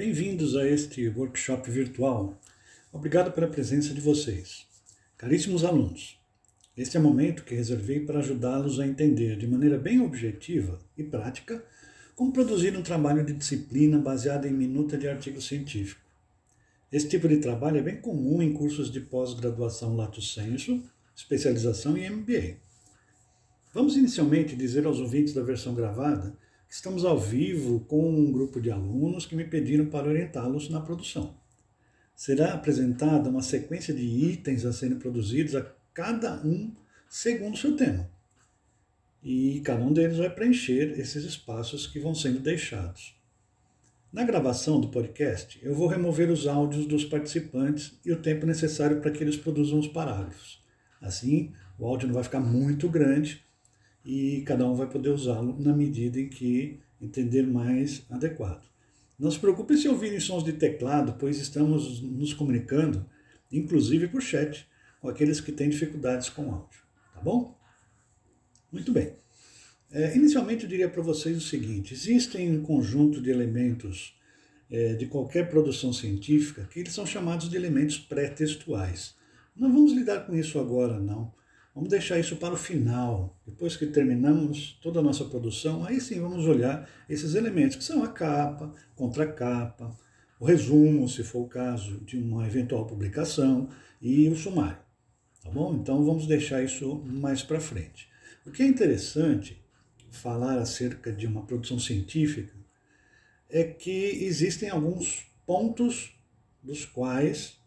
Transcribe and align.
Bem-vindos 0.00 0.56
a 0.56 0.66
este 0.66 1.06
workshop 1.10 1.70
virtual. 1.70 2.40
Obrigado 2.90 3.32
pela 3.32 3.46
presença 3.46 3.92
de 3.92 4.00
vocês. 4.00 4.66
Caríssimos 5.18 5.62
alunos, 5.62 6.18
este 6.74 6.96
é 6.96 7.00
o 7.00 7.02
momento 7.02 7.44
que 7.44 7.54
reservei 7.54 8.00
para 8.00 8.20
ajudá-los 8.20 8.80
a 8.80 8.86
entender 8.86 9.36
de 9.36 9.46
maneira 9.46 9.76
bem 9.76 10.00
objetiva 10.00 10.80
e 10.96 11.04
prática 11.04 11.62
como 12.16 12.32
produzir 12.32 12.74
um 12.78 12.82
trabalho 12.82 13.22
de 13.26 13.34
disciplina 13.34 13.98
baseado 13.98 14.46
em 14.46 14.54
minuta 14.54 14.96
de 14.96 15.06
artigo 15.06 15.38
científico. 15.38 16.00
Esse 16.90 17.06
tipo 17.06 17.28
de 17.28 17.36
trabalho 17.36 17.76
é 17.76 17.82
bem 17.82 18.00
comum 18.00 18.40
em 18.40 18.54
cursos 18.54 18.90
de 18.90 19.00
pós-graduação 19.00 19.94
lato 19.94 20.22
sensu, 20.22 20.82
especialização 21.14 21.94
e 21.98 22.08
MBA. 22.08 22.56
Vamos 23.74 23.98
inicialmente 23.98 24.56
dizer 24.56 24.86
aos 24.86 24.98
ouvintes 24.98 25.34
da 25.34 25.42
versão 25.42 25.74
gravada 25.74 26.34
estamos 26.70 27.04
ao 27.04 27.18
vivo 27.18 27.80
com 27.80 28.08
um 28.08 28.30
grupo 28.30 28.60
de 28.60 28.70
alunos 28.70 29.26
que 29.26 29.34
me 29.34 29.44
pediram 29.44 29.86
para 29.86 30.08
orientá-los 30.08 30.70
na 30.70 30.80
produção. 30.80 31.36
Será 32.14 32.54
apresentada 32.54 33.28
uma 33.28 33.42
sequência 33.42 33.92
de 33.92 34.04
itens 34.04 34.64
a 34.64 34.72
serem 34.72 34.96
produzidos 34.96 35.56
a 35.56 35.66
cada 35.92 36.40
um 36.46 36.72
segundo 37.08 37.58
seu 37.58 37.76
tema. 37.76 38.08
E 39.20 39.60
cada 39.64 39.82
um 39.82 39.92
deles 39.92 40.18
vai 40.18 40.30
preencher 40.30 40.98
esses 40.98 41.24
espaços 41.24 41.88
que 41.88 41.98
vão 41.98 42.14
sendo 42.14 42.38
deixados. 42.38 43.18
Na 44.12 44.22
gravação 44.22 44.80
do 44.80 44.88
podcast, 44.88 45.58
eu 45.62 45.74
vou 45.74 45.88
remover 45.88 46.30
os 46.30 46.46
áudios 46.46 46.86
dos 46.86 47.04
participantes 47.04 47.98
e 48.04 48.12
o 48.12 48.22
tempo 48.22 48.46
necessário 48.46 49.00
para 49.00 49.10
que 49.10 49.22
eles 49.24 49.36
produzam 49.36 49.78
os 49.78 49.88
parágrafos. 49.88 50.62
Assim, 51.00 51.52
o 51.78 51.86
áudio 51.86 52.06
não 52.06 52.14
vai 52.14 52.24
ficar 52.24 52.40
muito 52.40 52.88
grande 52.88 53.44
e 54.04 54.42
cada 54.42 54.66
um 54.66 54.74
vai 54.74 54.88
poder 54.88 55.10
usá-lo 55.10 55.56
na 55.58 55.74
medida 55.74 56.20
em 56.20 56.28
que 56.28 56.80
entender 57.00 57.46
mais 57.46 58.04
adequado. 58.10 58.62
Não 59.18 59.30
se 59.30 59.38
preocupe 59.38 59.76
se 59.76 59.88
ouvirem 59.88 60.18
sons 60.18 60.42
de 60.42 60.54
teclado, 60.54 61.16
pois 61.18 61.38
estamos 61.38 62.00
nos 62.00 62.32
comunicando, 62.32 63.04
inclusive 63.52 64.08
por 64.08 64.22
chat, 64.22 64.66
com 65.00 65.08
aqueles 65.08 65.40
que 65.40 65.52
têm 65.52 65.68
dificuldades 65.68 66.28
com 66.28 66.50
áudio. 66.50 66.80
Tá 67.14 67.20
bom? 67.20 67.58
Muito 68.72 68.92
bem. 68.92 69.14
É, 69.92 70.16
inicialmente, 70.16 70.64
eu 70.64 70.68
diria 70.68 70.88
para 70.88 71.02
vocês 71.02 71.36
o 71.36 71.40
seguinte: 71.40 71.92
existem 71.92 72.50
um 72.50 72.62
conjunto 72.62 73.20
de 73.20 73.28
elementos 73.28 74.14
é, 74.70 74.94
de 74.94 75.06
qualquer 75.06 75.50
produção 75.50 75.92
científica 75.92 76.68
que 76.70 76.80
eles 76.80 76.92
são 76.92 77.04
chamados 77.04 77.50
de 77.50 77.56
elementos 77.56 77.98
pré-textuais. 77.98 79.14
Não 79.56 79.72
vamos 79.72 79.92
lidar 79.92 80.26
com 80.26 80.34
isso 80.34 80.58
agora, 80.58 80.98
não. 80.98 81.32
Vamos 81.74 81.90
deixar 81.90 82.18
isso 82.18 82.36
para 82.36 82.54
o 82.54 82.56
final. 82.56 83.38
Depois 83.46 83.76
que 83.76 83.86
terminamos 83.86 84.78
toda 84.82 84.98
a 84.98 85.02
nossa 85.02 85.24
produção, 85.24 85.84
aí 85.84 86.00
sim 86.00 86.20
vamos 86.20 86.46
olhar 86.46 86.88
esses 87.08 87.34
elementos, 87.34 87.76
que 87.76 87.84
são 87.84 88.02
a 88.02 88.08
capa, 88.08 88.72
contracapa, 88.96 89.96
o 90.38 90.44
resumo, 90.44 91.08
se 91.08 91.22
for 91.22 91.40
o 91.40 91.48
caso, 91.48 92.00
de 92.00 92.16
uma 92.16 92.46
eventual 92.46 92.86
publicação, 92.86 93.68
e 94.00 94.28
o 94.28 94.36
sumário. 94.36 94.78
Tá 95.42 95.50
bom? 95.50 95.74
Então 95.74 96.04
vamos 96.04 96.26
deixar 96.26 96.62
isso 96.62 96.96
mais 97.06 97.42
para 97.42 97.60
frente. 97.60 98.08
O 98.44 98.50
que 98.50 98.62
é 98.62 98.66
interessante 98.66 99.62
falar 100.10 100.58
acerca 100.58 101.12
de 101.12 101.26
uma 101.26 101.42
produção 101.42 101.78
científica 101.78 102.52
é 103.48 103.64
que 103.64 104.24
existem 104.24 104.70
alguns 104.70 105.26
pontos 105.46 106.14
dos 106.62 106.84
quais 106.84 107.58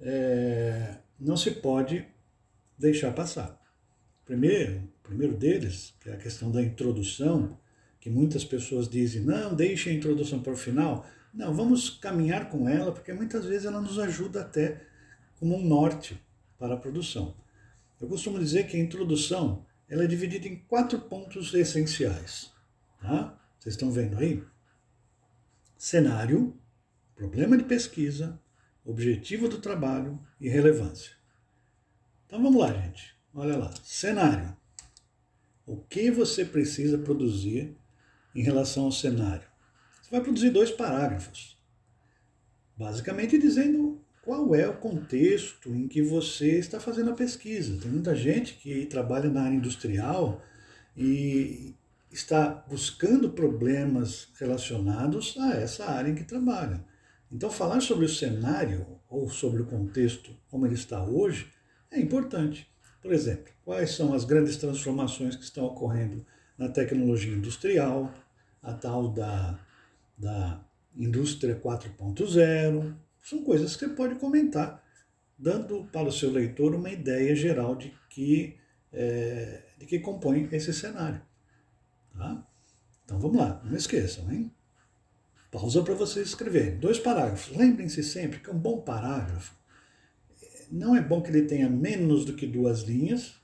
é, 0.00 0.96
não 1.18 1.36
se 1.36 1.50
pode 1.50 2.06
deixar 2.78 3.12
passar. 3.12 3.58
Primeiro, 4.24 4.88
primeiro 5.02 5.36
deles, 5.36 5.94
que 6.00 6.10
é 6.10 6.12
a 6.12 6.18
questão 6.18 6.50
da 6.50 6.62
introdução, 6.62 7.58
que 7.98 8.10
muitas 8.10 8.44
pessoas 8.44 8.88
dizem, 8.88 9.22
não, 9.22 9.54
deixe 9.54 9.90
a 9.90 9.92
introdução 9.92 10.40
para 10.40 10.52
o 10.52 10.56
final. 10.56 11.06
Não, 11.32 11.52
vamos 11.54 11.90
caminhar 11.90 12.48
com 12.50 12.68
ela, 12.68 12.92
porque 12.92 13.12
muitas 13.12 13.44
vezes 13.44 13.66
ela 13.66 13.80
nos 13.80 13.98
ajuda 13.98 14.42
até 14.42 14.82
como 15.38 15.56
um 15.56 15.64
norte 15.64 16.22
para 16.58 16.74
a 16.74 16.78
produção. 16.78 17.36
Eu 18.00 18.08
costumo 18.08 18.38
dizer 18.38 18.66
que 18.66 18.76
a 18.76 18.80
introdução 18.80 19.66
ela 19.88 20.04
é 20.04 20.06
dividida 20.06 20.46
em 20.46 20.56
quatro 20.56 20.98
pontos 20.98 21.52
essenciais. 21.54 22.52
Tá? 23.00 23.38
Vocês 23.58 23.74
estão 23.74 23.90
vendo 23.90 24.18
aí? 24.18 24.42
Cenário, 25.76 26.56
problema 27.14 27.56
de 27.56 27.64
pesquisa, 27.64 28.40
objetivo 28.84 29.48
do 29.48 29.58
trabalho 29.58 30.20
e 30.40 30.48
relevância. 30.48 31.17
Então 32.28 32.42
vamos 32.42 32.60
lá, 32.60 32.70
gente. 32.70 33.16
Olha 33.34 33.56
lá. 33.56 33.72
Cenário. 33.82 34.54
O 35.66 35.78
que 35.78 36.10
você 36.10 36.44
precisa 36.44 36.98
produzir 36.98 37.74
em 38.34 38.42
relação 38.42 38.84
ao 38.84 38.92
cenário? 38.92 39.48
Você 40.02 40.10
vai 40.10 40.20
produzir 40.20 40.50
dois 40.50 40.70
parágrafos. 40.70 41.58
Basicamente 42.76 43.38
dizendo 43.38 44.04
qual 44.22 44.54
é 44.54 44.68
o 44.68 44.76
contexto 44.76 45.70
em 45.74 45.88
que 45.88 46.02
você 46.02 46.58
está 46.58 46.78
fazendo 46.78 47.12
a 47.12 47.14
pesquisa. 47.14 47.80
Tem 47.80 47.90
muita 47.90 48.14
gente 48.14 48.56
que 48.56 48.84
trabalha 48.84 49.30
na 49.30 49.44
área 49.44 49.56
industrial 49.56 50.44
e 50.94 51.74
está 52.12 52.46
buscando 52.68 53.30
problemas 53.30 54.28
relacionados 54.38 55.34
a 55.38 55.54
essa 55.54 55.86
área 55.86 56.10
em 56.10 56.14
que 56.14 56.24
trabalha. 56.24 56.84
Então, 57.32 57.50
falar 57.50 57.80
sobre 57.80 58.04
o 58.04 58.08
cenário 58.08 58.86
ou 59.08 59.30
sobre 59.30 59.62
o 59.62 59.66
contexto 59.66 60.36
como 60.50 60.66
ele 60.66 60.74
está 60.74 61.02
hoje 61.02 61.56
é 61.90 62.00
importante. 62.00 62.68
Por 63.00 63.12
exemplo, 63.12 63.52
quais 63.64 63.92
são 63.92 64.12
as 64.12 64.24
grandes 64.24 64.56
transformações 64.56 65.36
que 65.36 65.44
estão 65.44 65.64
ocorrendo 65.64 66.24
na 66.56 66.68
tecnologia 66.68 67.32
industrial, 67.32 68.12
a 68.62 68.72
tal 68.72 69.08
da, 69.08 69.58
da 70.16 70.60
indústria 70.96 71.58
4.0, 71.58 72.94
são 73.22 73.42
coisas 73.44 73.76
que 73.76 73.86
você 73.86 73.94
pode 73.94 74.16
comentar, 74.16 74.82
dando 75.38 75.84
para 75.92 76.08
o 76.08 76.12
seu 76.12 76.30
leitor 76.30 76.74
uma 76.74 76.90
ideia 76.90 77.34
geral 77.36 77.76
de 77.76 77.94
que, 78.10 78.56
é, 78.92 79.62
de 79.78 79.86
que 79.86 80.00
compõe 80.00 80.48
esse 80.50 80.72
cenário. 80.72 81.22
Tá? 82.16 82.44
Então 83.04 83.18
vamos 83.20 83.38
lá, 83.38 83.62
não 83.64 83.76
esqueçam, 83.76 84.30
hein? 84.30 84.50
Pausa 85.50 85.82
para 85.82 85.94
vocês 85.94 86.28
escreverem. 86.28 86.78
Dois 86.78 86.98
parágrafos. 86.98 87.56
Lembrem-se 87.56 88.02
sempre 88.02 88.38
que 88.40 88.50
um 88.50 88.58
bom 88.58 88.82
parágrafo 88.82 89.57
não 90.70 90.94
é 90.96 91.00
bom 91.00 91.22
que 91.22 91.30
ele 91.30 91.42
tenha 91.42 91.68
menos 91.68 92.24
do 92.24 92.34
que 92.34 92.46
duas 92.46 92.82
linhas, 92.82 93.34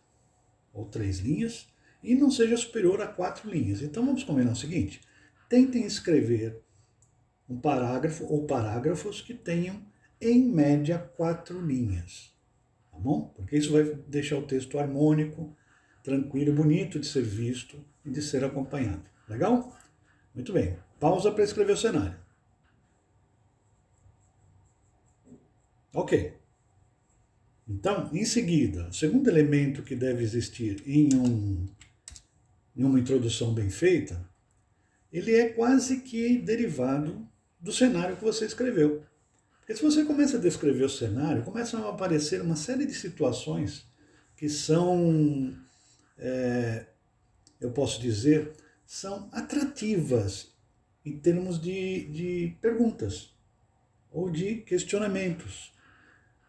ou 0.73 0.85
três 0.87 1.19
linhas, 1.19 1.69
e 2.03 2.15
não 2.15 2.31
seja 2.31 2.57
superior 2.57 3.01
a 3.01 3.07
quatro 3.07 3.51
linhas. 3.51 3.81
Então 3.83 4.05
vamos 4.05 4.25
combinar 4.25 4.53
o 4.53 4.57
seguinte: 4.57 5.01
tentem 5.49 5.85
escrever 5.85 6.63
um 7.49 7.59
parágrafo 7.59 8.25
ou 8.27 8.47
parágrafos 8.47 9.21
que 9.21 9.35
tenham, 9.35 9.83
em 10.21 10.45
média, 10.45 10.99
quatro 10.99 11.61
linhas. 11.61 12.35
Tá 12.91 12.99
bom? 12.99 13.33
Porque 13.35 13.57
isso 13.57 13.73
vai 13.73 13.85
deixar 13.85 14.37
o 14.37 14.47
texto 14.47 14.79
harmônico, 14.79 15.55
tranquilo, 16.03 16.55
bonito 16.55 16.99
de 16.99 17.07
ser 17.07 17.23
visto 17.23 17.85
e 18.05 18.11
de 18.11 18.23
ser 18.23 18.45
acompanhado. 18.45 19.05
Legal? 19.29 19.77
Muito 20.35 20.53
bem. 20.53 20.79
Pausa 21.01 21.31
para 21.33 21.45
escrever 21.45 21.73
o 21.73 21.77
cenário. 21.77 22.17
Ok. 25.93 26.35
Então, 27.69 28.11
em 28.13 28.25
seguida, 28.25 28.89
o 28.89 28.93
segundo 28.93 29.29
elemento 29.29 29.83
que 29.83 29.97
deve 29.97 30.23
existir 30.23 30.83
em, 30.87 31.15
um, 31.15 31.67
em 32.77 32.85
uma 32.85 33.01
introdução 33.01 33.55
bem 33.55 33.71
feita, 33.71 34.23
ele 35.13 35.35
é 35.35 35.49
quase 35.49 36.01
que 36.01 36.39
derivado 36.39 37.27
do 37.59 37.73
cenário 37.73 38.17
que 38.17 38.25
você 38.25 38.45
escreveu. 38.45 39.03
Porque 39.59 39.75
se 39.75 39.83
você 39.83 40.05
começa 40.05 40.37
a 40.37 40.41
descrever 40.41 40.85
o 40.85 40.91
cenário, 40.91 41.43
começam 41.43 41.87
a 41.87 41.91
aparecer 41.91 42.43
uma 42.43 42.57
série 42.57 42.85
de 42.85 42.93
situações 42.93 43.87
que 44.37 44.49
são, 44.49 45.57
é, 46.19 46.87
eu 47.59 47.71
posso 47.71 47.99
dizer, 48.01 48.53
são 48.85 49.31
atrativas 49.33 50.53
em 51.05 51.19
termos 51.19 51.59
de, 51.59 52.07
de 52.09 52.57
perguntas 52.61 53.35
ou 54.11 54.29
de 54.29 54.57
questionamentos. 54.57 55.74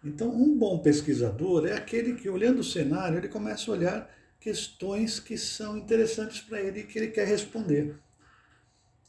Então, 0.06 0.30
um 0.30 0.56
bom 0.56 0.78
pesquisador 0.78 1.66
é 1.66 1.74
aquele 1.74 2.14
que, 2.14 2.30
olhando 2.30 2.60
o 2.60 2.64
cenário, 2.64 3.18
ele 3.18 3.28
começa 3.28 3.72
a 3.72 3.74
olhar 3.74 4.16
questões 4.40 5.20
que 5.20 5.36
são 5.36 5.76
interessantes 5.76 6.42
para 6.42 6.62
ele 6.62 6.82
e 6.82 6.84
que 6.84 7.00
ele 7.00 7.08
quer 7.08 7.28
responder. 7.28 7.96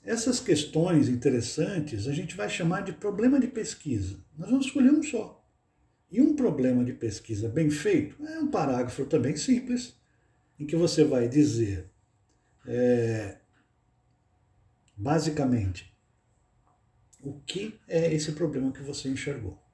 Essas 0.02 0.40
questões 0.40 1.08
interessantes 1.08 2.08
a 2.08 2.12
gente 2.12 2.34
vai 2.34 2.48
chamar 2.48 2.80
de 2.80 2.94
problema 2.94 3.38
de 3.38 3.46
pesquisa. 3.46 4.18
Nós 4.38 4.48
vamos 4.48 4.66
escolher 4.66 4.90
um 4.90 5.02
só. 5.02 5.44
E 6.10 6.22
um 6.22 6.34
problema 6.34 6.82
de 6.82 6.94
pesquisa 6.94 7.46
bem 7.46 7.68
feito 7.68 8.24
é 8.24 8.38
um 8.38 8.48
parágrafo 8.48 9.04
também 9.04 9.36
simples, 9.36 9.94
em 10.58 10.64
que 10.64 10.76
você 10.76 11.04
vai 11.04 11.28
dizer, 11.28 11.90
é, 12.66 13.36
basicamente, 14.96 15.94
o 17.20 17.38
que 17.40 17.78
é 17.86 18.14
esse 18.14 18.32
problema 18.32 18.72
que 18.72 18.82
você 18.82 19.10
enxergou? 19.10 19.65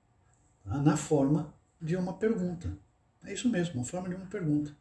Na 0.64 0.96
forma 0.96 1.54
de 1.80 1.96
uma 1.96 2.14
pergunta. 2.14 2.76
É 3.24 3.32
isso 3.32 3.48
mesmo, 3.48 3.76
uma 3.76 3.84
forma 3.84 4.08
de 4.08 4.14
uma 4.14 4.26
pergunta. 4.26 4.74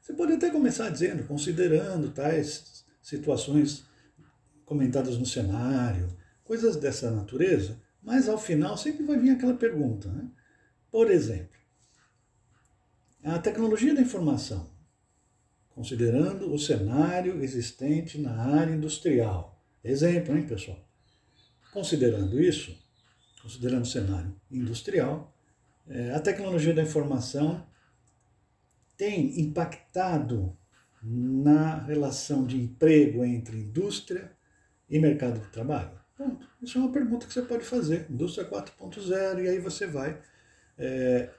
Você 0.00 0.12
pode 0.12 0.32
até 0.32 0.50
começar 0.50 0.88
dizendo, 0.90 1.24
considerando 1.24 2.10
tais 2.10 2.84
situações 3.00 3.84
comentadas 4.64 5.16
no 5.16 5.26
cenário, 5.26 6.08
coisas 6.44 6.76
dessa 6.76 7.10
natureza, 7.10 7.80
mas 8.02 8.28
ao 8.28 8.38
final 8.38 8.76
sempre 8.76 9.04
vai 9.04 9.18
vir 9.18 9.30
aquela 9.30 9.54
pergunta. 9.54 10.08
Né? 10.08 10.28
Por 10.90 11.10
exemplo, 11.10 11.56
a 13.22 13.38
tecnologia 13.38 13.94
da 13.94 14.00
informação, 14.00 14.68
considerando 15.70 16.52
o 16.52 16.58
cenário 16.58 17.42
existente 17.42 18.18
na 18.18 18.32
área 18.32 18.74
industrial. 18.74 19.62
Exemplo, 19.84 20.36
hein, 20.36 20.46
pessoal? 20.46 20.78
Considerando 21.72 22.40
isso, 22.40 22.76
considerando 23.42 23.82
o 23.82 23.88
cenário 23.88 24.34
industrial, 24.50 25.34
é, 25.88 26.14
a 26.14 26.20
tecnologia 26.20 26.72
da 26.72 26.82
informação 26.82 27.66
tem 28.96 29.40
impactado 29.40 30.56
na 31.02 31.82
relação 31.82 32.46
de 32.46 32.56
emprego 32.56 33.24
entre 33.24 33.56
indústria 33.56 34.30
e 34.88 34.98
mercado 35.00 35.40
de 35.40 35.48
trabalho? 35.48 35.90
Ponto. 36.16 36.46
Isso 36.62 36.78
é 36.78 36.80
uma 36.80 36.92
pergunta 36.92 37.26
que 37.26 37.32
você 37.32 37.42
pode 37.42 37.64
fazer. 37.64 38.06
Indústria 38.08 38.48
4.0, 38.48 39.42
e 39.42 39.48
aí 39.48 39.58
você 39.58 39.86
vai, 39.86 40.20
é, 40.78 41.30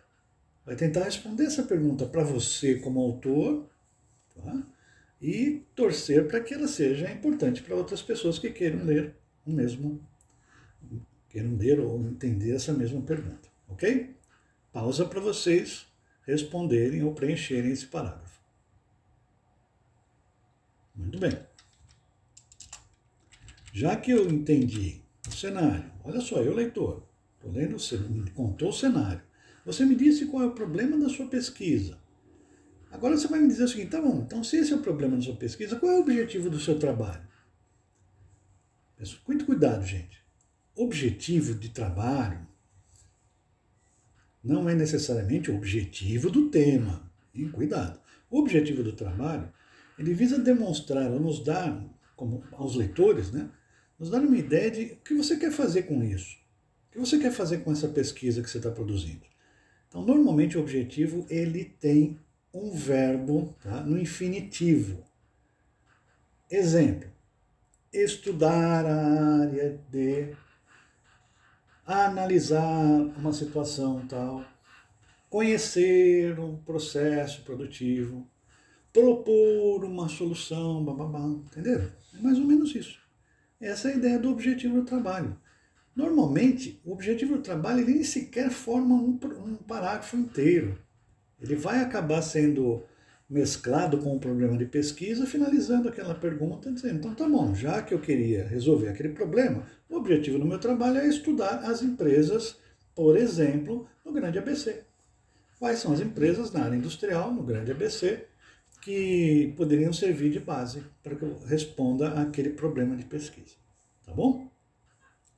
vai 0.66 0.76
tentar 0.76 1.06
responder 1.06 1.46
essa 1.46 1.64
pergunta 1.64 2.06
para 2.06 2.24
você 2.24 2.76
como 2.76 3.00
autor 3.00 3.70
tá? 4.36 4.64
e 5.22 5.66
torcer 5.74 6.28
para 6.28 6.42
que 6.42 6.54
ela 6.54 6.68
seja 6.68 7.10
importante 7.10 7.64
para 7.64 7.76
outras 7.76 8.02
pessoas 8.02 8.38
que 8.38 8.50
queiram 8.50 8.84
ler 8.84 9.16
o 9.46 9.52
mesmo, 9.52 10.06
queiram 11.34 11.58
ler 11.58 11.80
ou 11.80 12.00
entender 12.00 12.56
essa 12.56 12.72
mesma 12.72 13.02
pergunta. 13.02 13.50
Ok? 13.68 14.16
Pausa 14.72 15.04
para 15.04 15.20
vocês 15.20 15.88
responderem 16.28 17.04
ou 17.04 17.14
preencherem 17.14 17.72
esse 17.72 17.88
parágrafo. 17.88 18.40
Muito 20.96 21.18
bem. 21.18 21.36
Já 23.74 23.96
que 23.96 24.12
eu 24.12 24.30
entendi 24.30 25.02
o 25.28 25.32
cenário, 25.32 25.92
olha 26.04 26.22
só, 26.22 26.40
eu 26.40 26.54
leitor, 26.54 27.04
estou 27.36 27.52
lendo, 27.52 27.80
você 27.80 27.98
me 27.98 28.30
contou 28.30 28.70
o 28.70 28.74
cenário. 28.74 29.24
Você 29.66 29.84
me 29.86 29.96
disse 29.96 30.28
qual 30.28 30.44
é 30.44 30.46
o 30.46 30.54
problema 30.54 31.00
da 31.00 31.10
sua 31.10 31.28
pesquisa. 31.28 31.98
Agora 32.92 33.18
você 33.18 33.28
vai 33.28 33.40
me 33.40 33.48
dizer 33.48 33.64
o 33.64 33.68
seguinte, 33.68 33.90
tá 33.90 34.00
bom, 34.00 34.22
então 34.24 34.44
se 34.44 34.58
esse 34.58 34.72
é 34.72 34.76
o 34.76 34.82
problema 34.84 35.16
da 35.16 35.24
sua 35.24 35.36
pesquisa, 35.36 35.78
qual 35.78 35.92
é 35.92 35.96
o 35.96 36.02
objetivo 36.02 36.48
do 36.48 36.60
seu 36.60 36.78
trabalho? 36.78 37.28
Muito 39.28 39.46
cuidado, 39.48 39.84
gente. 39.84 40.23
Objetivo 40.76 41.54
de 41.54 41.70
trabalho 41.70 42.48
não 44.44 44.68
é 44.68 44.76
necessariamente 44.76 45.50
o 45.50 45.56
objetivo 45.56 46.30
do 46.30 46.50
tema. 46.50 47.10
Cuidado. 47.52 48.00
O 48.30 48.40
objetivo 48.40 48.84
do 48.84 48.94
trabalho, 48.94 49.52
ele 49.98 50.14
visa 50.14 50.40
demonstrar 50.40 51.12
ou 51.12 51.20
nos 51.20 51.44
dar, 51.44 51.84
como 52.16 52.44
aos 52.52 52.76
leitores, 52.76 53.32
né, 53.32 53.50
nos 53.98 54.10
dar 54.10 54.22
uma 54.22 54.38
ideia 54.38 54.70
de 54.72 54.84
o 54.94 54.98
que 54.98 55.14
você 55.14 55.38
quer 55.38 55.52
fazer 55.52 55.84
com 55.84 56.04
isso. 56.04 56.38
O 56.90 56.94
que 56.94 57.00
você 57.00 57.18
quer 57.20 57.32
fazer 57.32 57.60
com 57.60 57.72
essa 57.72 57.88
pesquisa 57.88 58.42
que 58.42 58.50
você 58.50 58.58
está 58.58 58.72
produzindo. 58.72 59.22
Então, 59.88 60.04
normalmente 60.04 60.58
o 60.58 60.62
objetivo 60.62 61.26
ele 61.30 61.66
tem 61.66 62.20
um 62.54 62.72
verbo 62.72 63.56
tá, 63.62 63.84
no 63.84 63.98
infinitivo. 63.98 65.04
Exemplo: 66.50 67.10
estudar 67.92 68.86
a 68.86 69.42
área 69.42 69.80
de 69.90 70.36
analisar 71.86 72.86
uma 73.18 73.34
situação 73.34 74.06
tal, 74.08 74.44
conhecer 75.30 76.40
um 76.40 76.58
processo 76.58 77.42
produtivo, 77.44 78.28
propor 78.92 79.84
uma 79.84 80.08
solução, 80.08 80.84
bababá, 80.84 81.20
entenderam? 81.20 81.90
É 82.14 82.22
mais 82.22 82.38
ou 82.38 82.46
menos 82.46 82.74
isso. 82.76 83.00
Essa 83.60 83.90
é 83.90 83.94
a 83.94 83.98
ideia 83.98 84.20
do 84.20 84.30
objetivo 84.30 84.76
do 84.76 84.86
trabalho. 84.86 85.38
Normalmente, 85.96 86.82
o 86.84 86.92
objetivo 86.92 87.38
do 87.38 87.44
trabalho 87.44 87.82
ele 87.82 87.94
nem 87.94 88.04
sequer 88.04 88.50
forma 88.50 88.96
um, 88.96 89.20
um 89.46 89.56
parágrafo 89.56 90.18
inteiro. 90.18 90.78
Ele 91.40 91.56
vai 91.56 91.80
acabar 91.80 92.22
sendo 92.22 92.84
mesclado 93.34 93.98
com 93.98 94.16
o 94.16 94.20
problema 94.20 94.56
de 94.56 94.66
pesquisa, 94.66 95.26
finalizando 95.26 95.90
aquela 95.90 96.14
pergunta, 96.14 96.72
dizendo: 96.72 97.00
então 97.00 97.16
tá 97.16 97.28
bom, 97.28 97.56
já 97.56 97.82
que 97.82 97.94
eu 97.94 98.00
queria 98.00 98.48
resolver 98.48 98.90
aquele 98.90 99.10
problema, 99.10 99.66
o 99.90 99.98
objetivo 99.98 100.38
do 100.38 100.46
meu 100.46 100.60
trabalho 100.60 101.00
é 101.00 101.08
estudar 101.08 101.64
as 101.66 101.82
empresas, 101.82 102.58
por 102.94 103.18
exemplo, 103.18 103.88
no 104.06 104.14
Grande 104.14 104.38
ABC. 104.38 104.84
Quais 105.58 105.80
são 105.80 105.94
as 105.94 106.00
empresas 106.00 106.52
na 106.52 106.64
área 106.64 106.76
industrial, 106.76 107.34
no 107.34 107.42
Grande 107.42 107.72
ABC, 107.72 108.26
que 108.84 109.54
poderiam 109.58 109.92
servir 109.92 110.30
de 110.30 110.40
base 110.40 110.84
para 111.02 111.16
que 111.16 111.24
eu 111.24 111.40
responda 111.46 112.10
àquele 112.22 112.50
problema 112.50 112.96
de 112.96 113.06
pesquisa. 113.06 113.56
Tá 114.06 114.14
bom? 114.14 114.52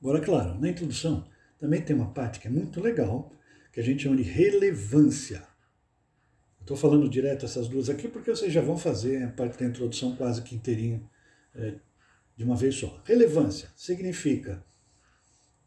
Agora, 0.00 0.20
claro, 0.20 0.60
na 0.60 0.68
introdução 0.68 1.24
também 1.58 1.80
tem 1.80 1.96
uma 1.96 2.10
parte 2.10 2.40
que 2.40 2.48
é 2.48 2.50
muito 2.50 2.80
legal, 2.80 3.32
que 3.72 3.80
a 3.80 3.82
gente 3.82 4.02
chama 4.02 4.16
de 4.16 4.22
relevância. 4.22 5.42
Estou 6.66 6.76
falando 6.76 7.08
direto 7.08 7.44
essas 7.44 7.68
duas 7.68 7.88
aqui 7.88 8.08
porque 8.08 8.28
vocês 8.28 8.52
já 8.52 8.60
vão 8.60 8.76
fazer 8.76 9.22
a 9.22 9.28
parte 9.28 9.56
da 9.56 9.66
introdução 9.66 10.16
quase 10.16 10.42
que 10.42 10.56
inteirinha 10.56 11.00
é, 11.54 11.74
de 12.36 12.42
uma 12.42 12.56
vez 12.56 12.74
só. 12.74 13.00
Relevância 13.04 13.68
significa 13.76 14.64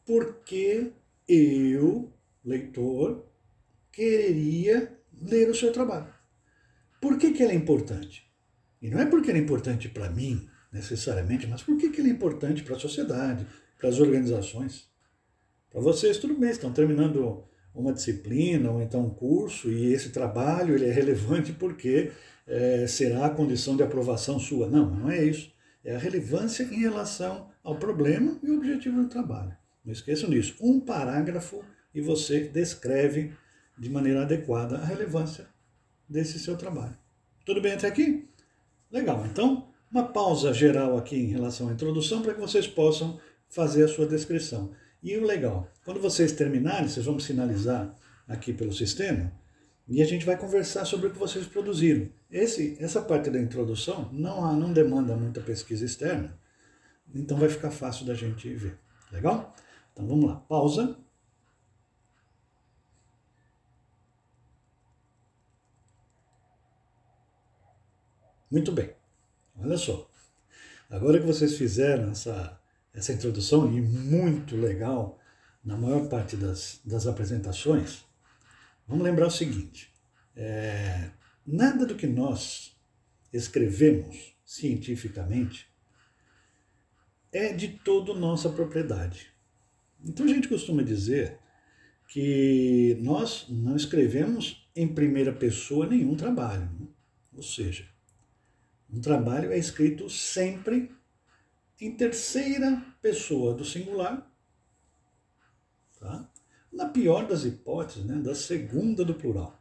por 0.05 0.43
que 0.43 0.91
eu, 1.25 2.11
leitor, 2.43 3.25
quereria 3.93 4.91
ler 5.21 5.49
o 5.49 5.55
seu 5.55 5.71
trabalho. 5.71 6.13
Por 6.99 7.17
que, 7.17 7.31
que 7.31 7.43
ela 7.43 7.53
é 7.53 7.55
importante? 7.55 8.29
E 8.81 8.89
não 8.89 8.99
é 8.99 9.05
porque 9.05 9.29
ela 9.29 9.39
é 9.39 9.41
importante 9.41 9.87
para 9.87 10.09
mim, 10.09 10.49
necessariamente, 10.69 11.47
mas 11.47 11.63
por 11.63 11.77
que, 11.77 11.91
que 11.91 12.01
ela 12.01 12.09
é 12.09 12.11
importante 12.11 12.61
para 12.61 12.75
a 12.75 12.79
sociedade, 12.79 13.47
para 13.77 13.87
as 13.87 14.01
organizações? 14.01 14.89
Para 15.71 15.79
vocês, 15.79 16.17
tudo 16.17 16.33
bem, 16.33 16.49
estão 16.49 16.73
terminando 16.73 17.47
uma 17.79 17.93
disciplina 17.93 18.71
ou 18.71 18.81
então 18.81 19.01
um 19.01 19.09
curso 19.09 19.71
e 19.71 19.93
esse 19.93 20.09
trabalho 20.09 20.75
ele 20.75 20.85
é 20.85 20.91
relevante 20.91 21.53
porque 21.53 22.11
é, 22.47 22.87
será 22.87 23.25
a 23.25 23.29
condição 23.29 23.75
de 23.75 23.83
aprovação 23.83 24.39
sua. 24.39 24.67
Não, 24.67 24.89
não 24.89 25.09
é 25.09 25.23
isso. 25.23 25.51
É 25.83 25.95
a 25.95 25.99
relevância 25.99 26.63
em 26.63 26.79
relação 26.79 27.49
ao 27.63 27.77
problema 27.77 28.37
e 28.43 28.51
objetivo 28.51 29.01
do 29.01 29.07
trabalho. 29.07 29.55
Não 29.85 29.93
esqueçam 29.93 30.29
disso. 30.29 30.55
Um 30.59 30.79
parágrafo 30.79 31.63
e 31.93 32.01
você 32.01 32.41
descreve 32.47 33.31
de 33.77 33.89
maneira 33.89 34.23
adequada 34.23 34.77
a 34.77 34.85
relevância 34.85 35.47
desse 36.07 36.39
seu 36.39 36.57
trabalho. 36.57 36.97
Tudo 37.45 37.61
bem 37.61 37.73
até 37.73 37.87
aqui? 37.87 38.27
Legal. 38.91 39.25
Então, 39.25 39.69
uma 39.91 40.03
pausa 40.03 40.53
geral 40.53 40.97
aqui 40.97 41.15
em 41.15 41.27
relação 41.27 41.69
à 41.69 41.71
introdução 41.71 42.21
para 42.21 42.33
que 42.33 42.39
vocês 42.41 42.67
possam 42.67 43.19
fazer 43.47 43.83
a 43.83 43.87
sua 43.87 44.05
descrição. 44.05 44.71
E 45.01 45.17
o 45.17 45.25
legal, 45.25 45.71
quando 45.85 45.99
vocês 45.99 46.33
terminarem, 46.33 46.87
vocês 46.87 47.05
vão 47.05 47.19
sinalizar 47.19 47.95
aqui 48.27 48.53
pelo 48.53 48.73
sistema 48.73 49.31
e 49.87 50.01
a 50.01 50.05
gente 50.05 50.25
vai 50.25 50.37
conversar 50.37 50.85
sobre 50.85 51.07
o 51.07 51.11
que 51.11 51.17
vocês 51.17 51.47
produziram. 51.47 52.09
Esse, 52.29 52.77
essa 52.79 53.01
parte 53.01 53.29
da 53.29 53.39
introdução 53.39 54.09
não, 54.11 54.45
há, 54.45 54.53
não 54.53 54.71
demanda 54.71 55.15
muita 55.15 55.41
pesquisa 55.41 55.85
externa, 55.85 56.37
então 57.13 57.37
vai 57.37 57.49
ficar 57.49 57.71
fácil 57.71 58.05
da 58.05 58.13
gente 58.13 58.53
ver. 58.53 58.77
Legal? 59.11 59.55
Então 59.93 60.05
vamos 60.05 60.25
lá, 60.25 60.35
pausa. 60.35 60.97
Muito 68.51 68.71
bem, 68.71 68.93
olha 69.57 69.77
só. 69.77 70.09
Agora 70.89 71.19
que 71.19 71.25
vocês 71.25 71.55
fizeram 71.55 72.11
essa 72.11 72.58
essa 72.99 73.13
introdução, 73.13 73.71
e 73.71 73.81
muito 73.81 74.55
legal 74.55 75.19
na 75.63 75.77
maior 75.77 76.07
parte 76.07 76.35
das, 76.35 76.81
das 76.85 77.07
apresentações, 77.07 78.03
vamos 78.87 79.03
lembrar 79.03 79.27
o 79.27 79.31
seguinte: 79.31 79.91
é, 80.35 81.09
nada 81.45 81.85
do 81.85 81.95
que 81.95 82.05
nós 82.05 82.77
escrevemos 83.31 84.35
cientificamente 84.45 85.67
é 87.31 87.53
de 87.53 87.69
todo 87.69 88.13
nossa 88.13 88.49
propriedade. 88.49 89.27
Então 90.03 90.25
a 90.25 90.29
gente 90.29 90.47
costuma 90.47 90.81
dizer 90.81 91.39
que 92.07 92.97
nós 93.01 93.45
não 93.49 93.75
escrevemos 93.75 94.67
em 94.75 94.87
primeira 94.87 95.31
pessoa 95.31 95.85
nenhum 95.85 96.15
trabalho. 96.15 96.69
Né? 96.79 96.87
Ou 97.35 97.43
seja, 97.43 97.87
um 98.91 98.99
trabalho 98.99 99.51
é 99.51 99.57
escrito 99.57 100.09
sempre 100.09 100.91
em 101.79 101.91
terceira 101.95 102.83
pessoa 103.01 103.53
do 103.53 103.63
singular, 103.63 104.29
tá? 105.99 106.29
na 106.71 106.87
pior 106.87 107.27
das 107.27 107.45
hipóteses, 107.45 108.05
né, 108.05 108.15
da 108.15 108.35
segunda 108.35 109.03
do 109.03 109.13
plural. 109.13 109.59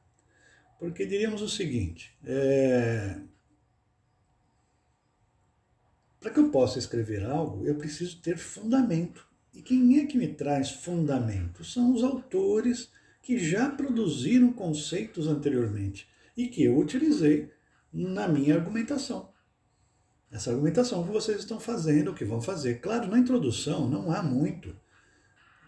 Porque 0.79 1.07
diríamos 1.07 1.43
o 1.43 1.49
seguinte: 1.49 2.17
é... 2.25 3.19
para 6.21 6.31
que 6.31 6.39
eu 6.39 6.51
possa 6.51 6.79
escrever 6.79 7.25
algo, 7.25 7.67
eu 7.67 7.77
preciso 7.77 8.21
ter 8.21 8.37
fundamento. 8.37 9.27
E 9.53 9.63
quem 9.63 9.99
é 9.99 10.07
que 10.07 10.17
me 10.17 10.29
traz 10.29 10.71
fundamento? 10.71 11.65
São 11.65 11.93
os 11.93 12.05
autores 12.05 12.91
que 13.23 13.39
já 13.39 13.69
produziram 13.69 14.53
conceitos 14.53 15.27
anteriormente 15.27 16.09
e 16.37 16.47
que 16.47 16.63
eu 16.63 16.79
utilizei 16.79 17.51
na 17.93 18.29
minha 18.29 18.55
argumentação. 18.55 19.33
Essa 20.31 20.51
argumentação 20.51 21.05
que 21.05 21.13
vocês 21.13 21.39
estão 21.39 21.59
fazendo, 21.59 22.15
que 22.15 22.25
vão 22.25 22.41
fazer. 22.41 22.81
Claro, 22.81 23.09
na 23.09 23.19
introdução 23.19 23.89
não 23.89 24.11
há 24.11 24.23
muito, 24.23 24.77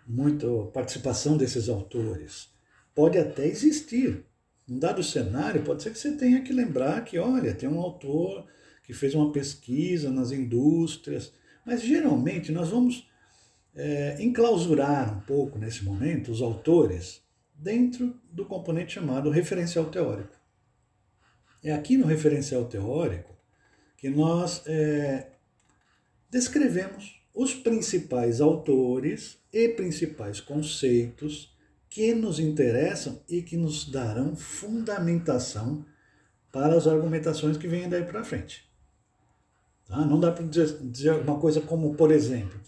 muita 0.07 0.47
participação 0.73 1.37
desses 1.37 1.69
autores. 1.69 2.49
Pode 2.95 3.19
até 3.19 3.47
existir. 3.47 4.25
Um 4.69 4.79
dado 4.79 5.03
cenário, 5.03 5.65
pode 5.65 5.83
ser 5.83 5.91
que 5.91 5.99
você 5.99 6.13
tenha 6.13 6.43
que 6.43 6.53
lembrar 6.53 7.05
que, 7.05 7.19
olha, 7.19 7.55
tem 7.55 7.69
um 7.69 7.81
autor 7.81 8.47
que 8.85 8.93
fez 8.93 9.15
uma 9.15 9.33
pesquisa 9.33 10.11
nas 10.11 10.31
indústrias, 10.31 11.33
mas 11.67 11.83
geralmente 11.83 12.53
nós 12.53 12.69
vamos 12.69 13.09
é, 13.75 14.23
enclausurar 14.23 15.17
um 15.17 15.21
pouco 15.23 15.59
nesse 15.59 15.85
momento 15.85 16.31
os 16.31 16.43
autores 16.43 17.23
dentro 17.55 18.15
do 18.31 18.45
componente 18.45 18.95
chamado 18.95 19.31
referencial 19.31 19.87
teórico. 19.87 20.39
É 21.63 21.73
aqui 21.73 21.97
no 21.97 22.07
referencial 22.07 22.65
teórico 22.67 23.40
que 24.01 24.09
nós 24.09 24.63
é, 24.67 25.29
descrevemos 26.31 27.21
os 27.35 27.55
principais 27.55 28.41
autores 28.41 29.39
e 29.53 29.69
principais 29.69 30.41
conceitos 30.41 31.55
que 31.87 32.15
nos 32.15 32.41
interessam 32.41 33.21
e 33.29 33.43
que 33.43 33.59
nos 33.59 33.91
darão 33.91 34.35
fundamentação 34.35 35.85
para 36.51 36.75
as 36.77 36.87
argumentações 36.87 37.59
que 37.59 37.69
vêm 37.69 37.91
daí 37.91 38.03
para 38.05 38.25
frente. 38.25 38.67
Tá? 39.87 39.99
Não 40.07 40.19
dá 40.19 40.33
para 40.33 40.47
dizer, 40.47 40.79
dizer 40.81 41.13
uma 41.17 41.39
coisa 41.39 41.61
como, 41.61 41.95
por 41.95 42.11
exemplo, 42.11 42.59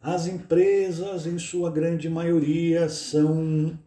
as 0.00 0.26
empresas, 0.26 1.26
em 1.26 1.38
sua 1.38 1.70
grande 1.70 2.08
maioria, 2.08 2.88
são, 2.88 3.78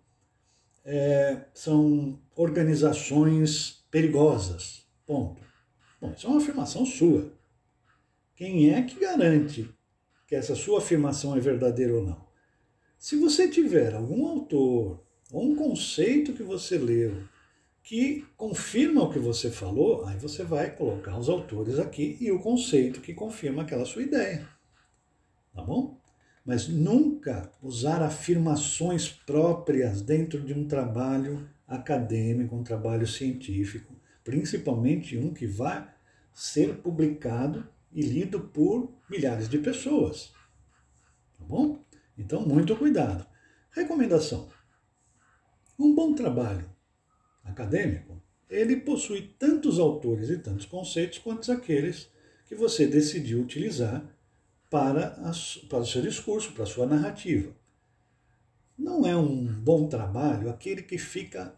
é, 0.83 1.45
são 1.51 2.19
organizações 2.35 3.83
perigosas. 3.89 4.85
Ponto. 5.05 5.44
Bom, 5.99 6.13
isso 6.15 6.27
é 6.27 6.29
uma 6.29 6.41
afirmação 6.41 6.85
sua. 6.85 7.31
Quem 8.35 8.73
é 8.73 8.81
que 8.81 8.99
garante 8.99 9.69
que 10.27 10.35
essa 10.35 10.55
sua 10.55 10.79
afirmação 10.79 11.35
é 11.35 11.39
verdadeira 11.39 11.93
ou 11.93 12.03
não? 12.03 12.25
Se 12.97 13.15
você 13.15 13.47
tiver 13.47 13.93
algum 13.93 14.27
autor 14.27 15.03
ou 15.31 15.43
um 15.43 15.55
conceito 15.55 16.33
que 16.33 16.43
você 16.43 16.77
leu 16.77 17.23
que 17.85 18.25
confirma 18.35 19.03
o 19.03 19.11
que 19.11 19.19
você 19.19 19.51
falou, 19.51 20.05
aí 20.05 20.17
você 20.17 20.43
vai 20.43 20.75
colocar 20.75 21.17
os 21.19 21.29
autores 21.29 21.77
aqui 21.77 22.17
e 22.19 22.31
o 22.31 22.39
conceito 22.39 22.99
que 22.99 23.13
confirma 23.13 23.61
aquela 23.61 23.85
sua 23.85 24.01
ideia. 24.01 24.47
Tá 25.53 25.61
bom? 25.61 25.95
Mas 26.43 26.67
nunca 26.67 27.51
usar 27.61 28.01
afirmações 28.01 29.09
próprias 29.09 30.01
dentro 30.01 30.41
de 30.41 30.53
um 30.53 30.67
trabalho 30.67 31.47
acadêmico, 31.67 32.55
um 32.55 32.63
trabalho 32.63 33.07
científico, 33.07 33.94
principalmente 34.25 35.17
um 35.17 35.33
que 35.33 35.45
vai 35.45 35.87
ser 36.33 36.77
publicado 36.79 37.65
e 37.93 38.01
lido 38.01 38.41
por 38.41 38.93
milhares 39.09 39.47
de 39.47 39.59
pessoas. 39.59 40.33
Tá 41.37 41.45
bom? 41.45 41.79
Então, 42.17 42.45
muito 42.45 42.75
cuidado. 42.75 43.25
Recomendação: 43.71 44.49
um 45.79 45.93
bom 45.93 46.13
trabalho 46.13 46.69
acadêmico, 47.43 48.21
ele 48.49 48.77
possui 48.77 49.35
tantos 49.37 49.79
autores 49.79 50.29
e 50.29 50.39
tantos 50.39 50.65
conceitos 50.65 51.19
quanto 51.19 51.49
aqueles 51.51 52.09
que 52.47 52.55
você 52.55 52.87
decidiu 52.87 53.41
utilizar 53.41 54.03
para, 54.69 55.07
a, 55.07 55.31
para 55.69 55.79
o 55.79 55.85
seu 55.85 56.01
discurso, 56.01 56.51
para 56.53 56.63
a 56.63 56.67
sua 56.67 56.87
narrativa. 56.87 57.55
Não 58.77 59.05
é 59.05 59.15
um 59.15 59.45
bom 59.45 59.87
trabalho 59.87 60.49
aquele 60.49 60.81
que 60.81 60.97
fica 60.97 61.57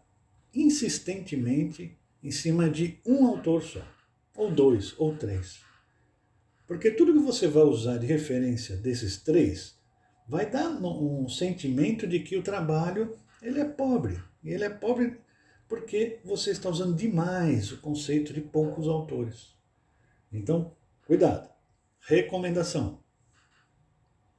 insistentemente 0.54 1.97
em 2.22 2.30
cima 2.30 2.68
de 2.68 3.00
um 3.06 3.26
autor 3.26 3.62
só, 3.62 3.82
ou 4.36 4.50
dois, 4.50 4.94
ou 4.98 5.16
três. 5.16 5.60
Porque 6.66 6.90
tudo 6.90 7.12
que 7.12 7.18
você 7.18 7.48
vai 7.48 7.62
usar 7.62 7.98
de 7.98 8.06
referência 8.06 8.76
desses 8.76 9.16
três 9.22 9.78
vai 10.28 10.48
dar 10.50 10.68
um 10.68 11.28
sentimento 11.28 12.06
de 12.06 12.20
que 12.20 12.36
o 12.36 12.42
trabalho 12.42 13.16
ele 13.40 13.60
é 13.60 13.64
pobre. 13.64 14.22
E 14.42 14.50
ele 14.50 14.64
é 14.64 14.70
pobre 14.70 15.18
porque 15.68 16.20
você 16.24 16.50
está 16.50 16.68
usando 16.68 16.96
demais 16.96 17.72
o 17.72 17.78
conceito 17.78 18.32
de 18.32 18.40
poucos 18.40 18.88
autores. 18.88 19.54
Então, 20.32 20.74
cuidado. 21.06 21.48
Recomendação: 22.00 23.02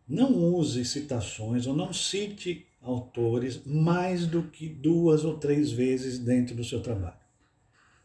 não 0.07 0.33
use 0.33 0.83
citações 0.86 1.67
ou 1.67 1.75
não 1.75 1.93
cite 1.93 2.67
autores 2.81 3.63
mais 3.65 4.25
do 4.25 4.43
que 4.43 4.67
duas 4.67 5.24
ou 5.24 5.38
três 5.38 5.71
vezes 5.71 6.17
dentro 6.19 6.55
do 6.55 6.63
seu 6.63 6.81
trabalho. 6.81 7.17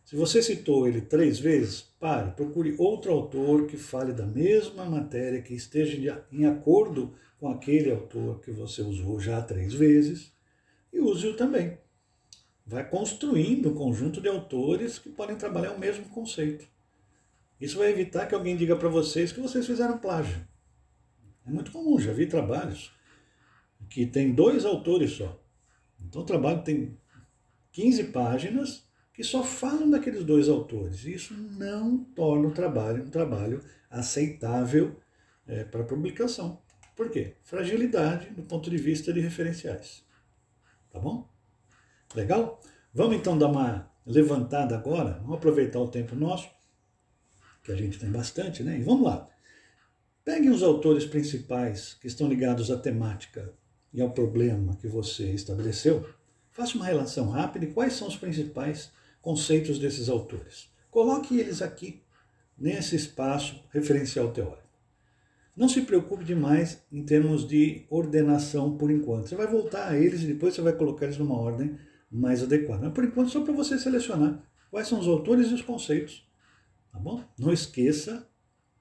Se 0.05 0.17
você 0.17 0.43
citou 0.43 0.87
ele 0.87 1.01
três 1.01 1.39
vezes, 1.39 1.81
pare, 1.81 2.33
procure 2.33 2.75
outro 2.79 3.11
autor 3.11 3.67
que 3.67 3.79
fale 3.79 4.13
da 4.13 4.27
mesma 4.27 4.85
matéria, 4.85 5.41
que 5.41 5.55
esteja 5.55 6.23
em 6.31 6.45
acordo 6.45 7.15
com 7.41 7.49
aquele 7.49 7.91
autor 7.91 8.41
que 8.41 8.51
você 8.51 8.83
usou 8.83 9.19
já 9.19 9.41
três 9.41 9.73
vezes 9.73 10.31
e 10.93 11.01
use-o 11.01 11.35
também. 11.35 11.79
Vai 12.67 12.89
construindo 12.89 13.71
um 13.71 13.75
conjunto 13.75 14.21
de 14.21 14.29
autores 14.29 14.99
que 14.99 15.09
podem 15.09 15.37
trabalhar 15.37 15.73
o 15.73 15.79
mesmo 15.79 16.05
conceito. 16.11 16.67
Isso 17.59 17.79
vai 17.79 17.91
evitar 17.91 18.27
que 18.27 18.35
alguém 18.35 18.57
diga 18.57 18.77
para 18.77 18.89
vocês 18.91 19.33
que 19.33 19.41
vocês 19.41 19.67
fizeram 19.67 19.99
plágio. 19.99 20.37
É 21.47 21.51
muito 21.51 21.73
comum, 21.73 21.99
já 21.99 22.13
vi 22.13 22.27
trabalhos 22.27 22.93
que 23.89 24.07
tem 24.07 24.35
dois 24.35 24.67
autores 24.67 25.13
só. 25.13 25.41
Então 26.01 26.23
o 26.23 26.27
trabalho 26.27 26.63
tem 26.63 26.99
15 27.73 28.05
páginas 28.05 28.87
que 29.14 29.23
só 29.23 29.44
falam 29.44 29.88
daqueles 29.88 30.25
dois 30.25 30.49
autores. 30.49 31.04
Isso 31.04 31.33
não 31.35 31.99
torna 31.99 32.49
o 32.49 32.52
trabalho 32.52 33.04
um 33.04 33.11
trabalho 33.11 33.62
aceitável 33.88 35.00
é, 35.47 35.62
para 35.62 35.85
publicação. 35.85 36.61
Por 36.97 37.11
quê? 37.11 37.37
Fragilidade 37.42 38.30
do 38.30 38.42
ponto 38.42 38.68
de 38.68 38.76
vista 38.76 39.12
de 39.12 39.21
referenciais. 39.21 40.04
Tá 40.92 40.99
bom? 40.99 41.28
Legal? 42.14 42.61
Vamos 42.92 43.16
então 43.16 43.38
dar 43.38 43.49
uma 43.49 43.90
levantada 44.04 44.76
agora, 44.76 45.18
vamos 45.21 45.37
aproveitar 45.37 45.80
o 45.80 45.88
tempo 45.88 46.14
nosso, 46.14 46.49
que 47.62 47.73
a 47.73 47.76
gente 47.76 47.99
tem 47.99 48.11
bastante, 48.11 48.62
né? 48.62 48.78
E 48.78 48.83
vamos 48.83 49.02
lá. 49.02 49.28
Peguem 50.25 50.50
os 50.50 50.62
autores 50.62 51.04
principais 51.04 51.94
que 51.94 52.06
estão 52.06 52.28
ligados 52.28 52.71
à 52.71 52.78
temática 52.78 53.52
e 53.92 54.00
ao 54.00 54.11
problema 54.11 54.76
que 54.76 54.87
você 54.87 55.33
estabeleceu. 55.33 56.09
Faça 56.50 56.76
uma 56.76 56.85
relação 56.85 57.30
rápida 57.30 57.64
e 57.64 57.73
quais 57.73 57.94
são 57.94 58.06
os 58.06 58.16
principais 58.16 58.92
conceitos 59.25 59.78
desses 59.78 60.11
autores. 60.11 60.71
Coloque 60.90 61.40
eles 61.40 61.62
aqui, 61.62 62.02
nesse 62.57 62.95
espaço 62.95 63.64
referencial 63.73 64.31
teórico. 64.31 64.62
Não 65.57 65.69
se 65.69 65.81
preocupe 65.81 66.25
demais 66.25 66.85
em 66.93 67.02
termos 67.02 67.49
de 67.49 67.87
ordenação 67.88 68.76
por 68.76 68.90
enquanto. 68.90 69.28
Você 69.28 69.35
vai 69.35 69.47
voltar 69.47 69.88
a 69.88 69.97
eles 69.97 70.23
e 70.23 70.26
depois 70.26 70.54
você 70.54 70.61
vai 70.61 70.75
colocar 70.75 71.07
eles 71.07 71.16
numa 71.16 71.40
ordem 71.40 71.76
mais 72.11 72.43
adequada. 72.43 72.85
Mas 72.85 72.93
por 72.93 73.04
enquanto, 73.04 73.31
só 73.31 73.40
para 73.40 73.52
você 73.52 73.78
selecionar 73.78 74.43
quais 74.71 74.87
são 74.87 75.00
os 75.00 75.09
autores 75.09 75.50
e 75.50 75.54
os 75.54 75.62
conceitos. 75.62 76.28
Tá 76.93 76.99
bom? 76.99 77.25
Não 77.38 77.52
esqueça, 77.52 78.28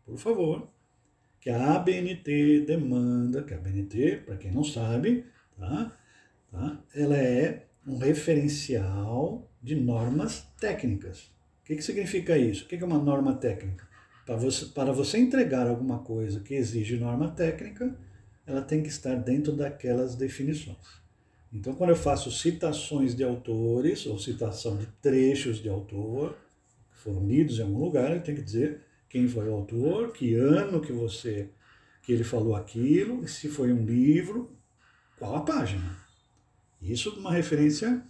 por 0.06 0.18
favor, 0.18 0.68
que 1.40 1.50
a 1.50 1.76
ABNT 1.76 2.66
demanda, 2.68 3.44
que 3.44 3.54
a 3.54 3.58
ABNT, 3.58 4.24
para 4.26 4.38
quem 4.38 4.52
não 4.52 4.64
sabe, 4.64 5.26
tá? 5.58 5.98
Tá? 6.52 6.80
ela 6.94 7.18
é 7.18 7.66
um 7.88 7.98
referencial 7.98 9.50
de 9.64 9.76
normas 9.76 10.46
técnicas. 10.60 11.32
O 11.62 11.66
que, 11.66 11.78
que 11.78 11.82
significa 11.82 12.38
isso? 12.38 12.66
O 12.66 12.68
que, 12.68 12.78
que 12.78 12.84
é 12.84 12.86
uma 12.86 12.98
norma 12.98 13.34
técnica? 13.36 13.88
Para 14.26 14.36
você, 14.36 14.66
para 14.66 14.92
você 14.92 15.18
entregar 15.18 15.66
alguma 15.66 16.00
coisa 16.00 16.42
que 16.42 16.54
exige 16.54 16.98
norma 16.98 17.32
técnica, 17.32 17.98
ela 18.46 18.62
tem 18.62 18.84
que 18.84 18.90
estar 18.90 19.16
dentro 19.16 19.54
daquelas 19.54 20.16
definições. 20.16 21.02
Então, 21.54 21.74
quando 21.74 21.92
eu 21.92 21.96
faço 21.96 22.32
citações 22.32 23.16
de 23.16 23.24
autores 23.24 24.06
ou 24.06 24.20
citação 24.20 24.76
de 24.76 24.88
trechos 25.02 25.62
de 25.62 25.70
autor 25.70 26.36
que 26.92 26.98
foram 26.98 27.26
lidos 27.26 27.60
em 27.60 27.62
algum 27.62 27.80
lugar, 27.80 28.12
eu 28.12 28.22
tenho 28.22 28.38
que 28.38 28.44
dizer 28.44 28.82
quem 29.08 29.28
foi 29.28 29.48
o 29.48 29.54
autor, 29.54 30.12
que 30.12 30.36
ano 30.36 30.82
que 30.82 30.92
você 30.92 31.50
que 32.02 32.12
ele 32.12 32.24
falou 32.26 32.54
aquilo, 32.54 33.26
se 33.30 33.48
foi 33.48 33.72
um 33.72 33.86
livro, 33.86 34.52
qual 35.18 35.36
a 35.36 35.42
página. 35.42 35.98
Isso 36.82 37.18
uma 37.18 37.32
referência 37.32 38.04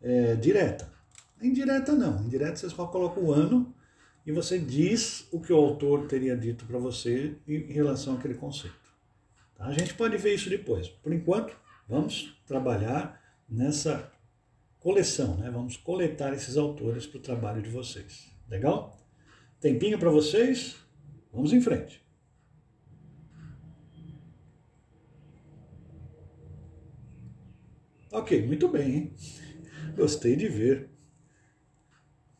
é, 0.00 0.34
direta. 0.36 0.92
Indireta 1.40 1.92
não. 1.92 2.22
Indireta 2.24 2.56
você 2.56 2.70
só 2.70 2.86
coloca 2.86 3.20
o 3.20 3.32
ano 3.32 3.74
e 4.24 4.32
você 4.32 4.58
diz 4.58 5.28
o 5.30 5.40
que 5.40 5.52
o 5.52 5.56
autor 5.56 6.06
teria 6.06 6.36
dito 6.36 6.64
para 6.66 6.78
você 6.78 7.36
em 7.46 7.72
relação 7.72 8.14
àquele 8.14 8.34
conceito. 8.34 8.76
Tá? 9.54 9.66
A 9.66 9.72
gente 9.72 9.94
pode 9.94 10.16
ver 10.16 10.34
isso 10.34 10.50
depois. 10.50 10.88
Por 10.88 11.12
enquanto, 11.12 11.56
vamos 11.88 12.36
trabalhar 12.46 13.20
nessa 13.48 14.12
coleção, 14.80 15.36
né? 15.36 15.50
Vamos 15.50 15.76
coletar 15.76 16.32
esses 16.34 16.56
autores 16.56 17.06
para 17.06 17.18
o 17.18 17.22
trabalho 17.22 17.62
de 17.62 17.70
vocês. 17.70 18.30
Legal? 18.48 18.96
Tempinho 19.60 19.98
para 19.98 20.10
vocês? 20.10 20.76
Vamos 21.32 21.52
em 21.52 21.60
frente. 21.60 22.04
Ok, 28.12 28.46
muito 28.46 28.68
bem, 28.68 28.94
hein? 28.94 29.14
Gostei 29.96 30.36
de 30.36 30.46
ver. 30.46 30.90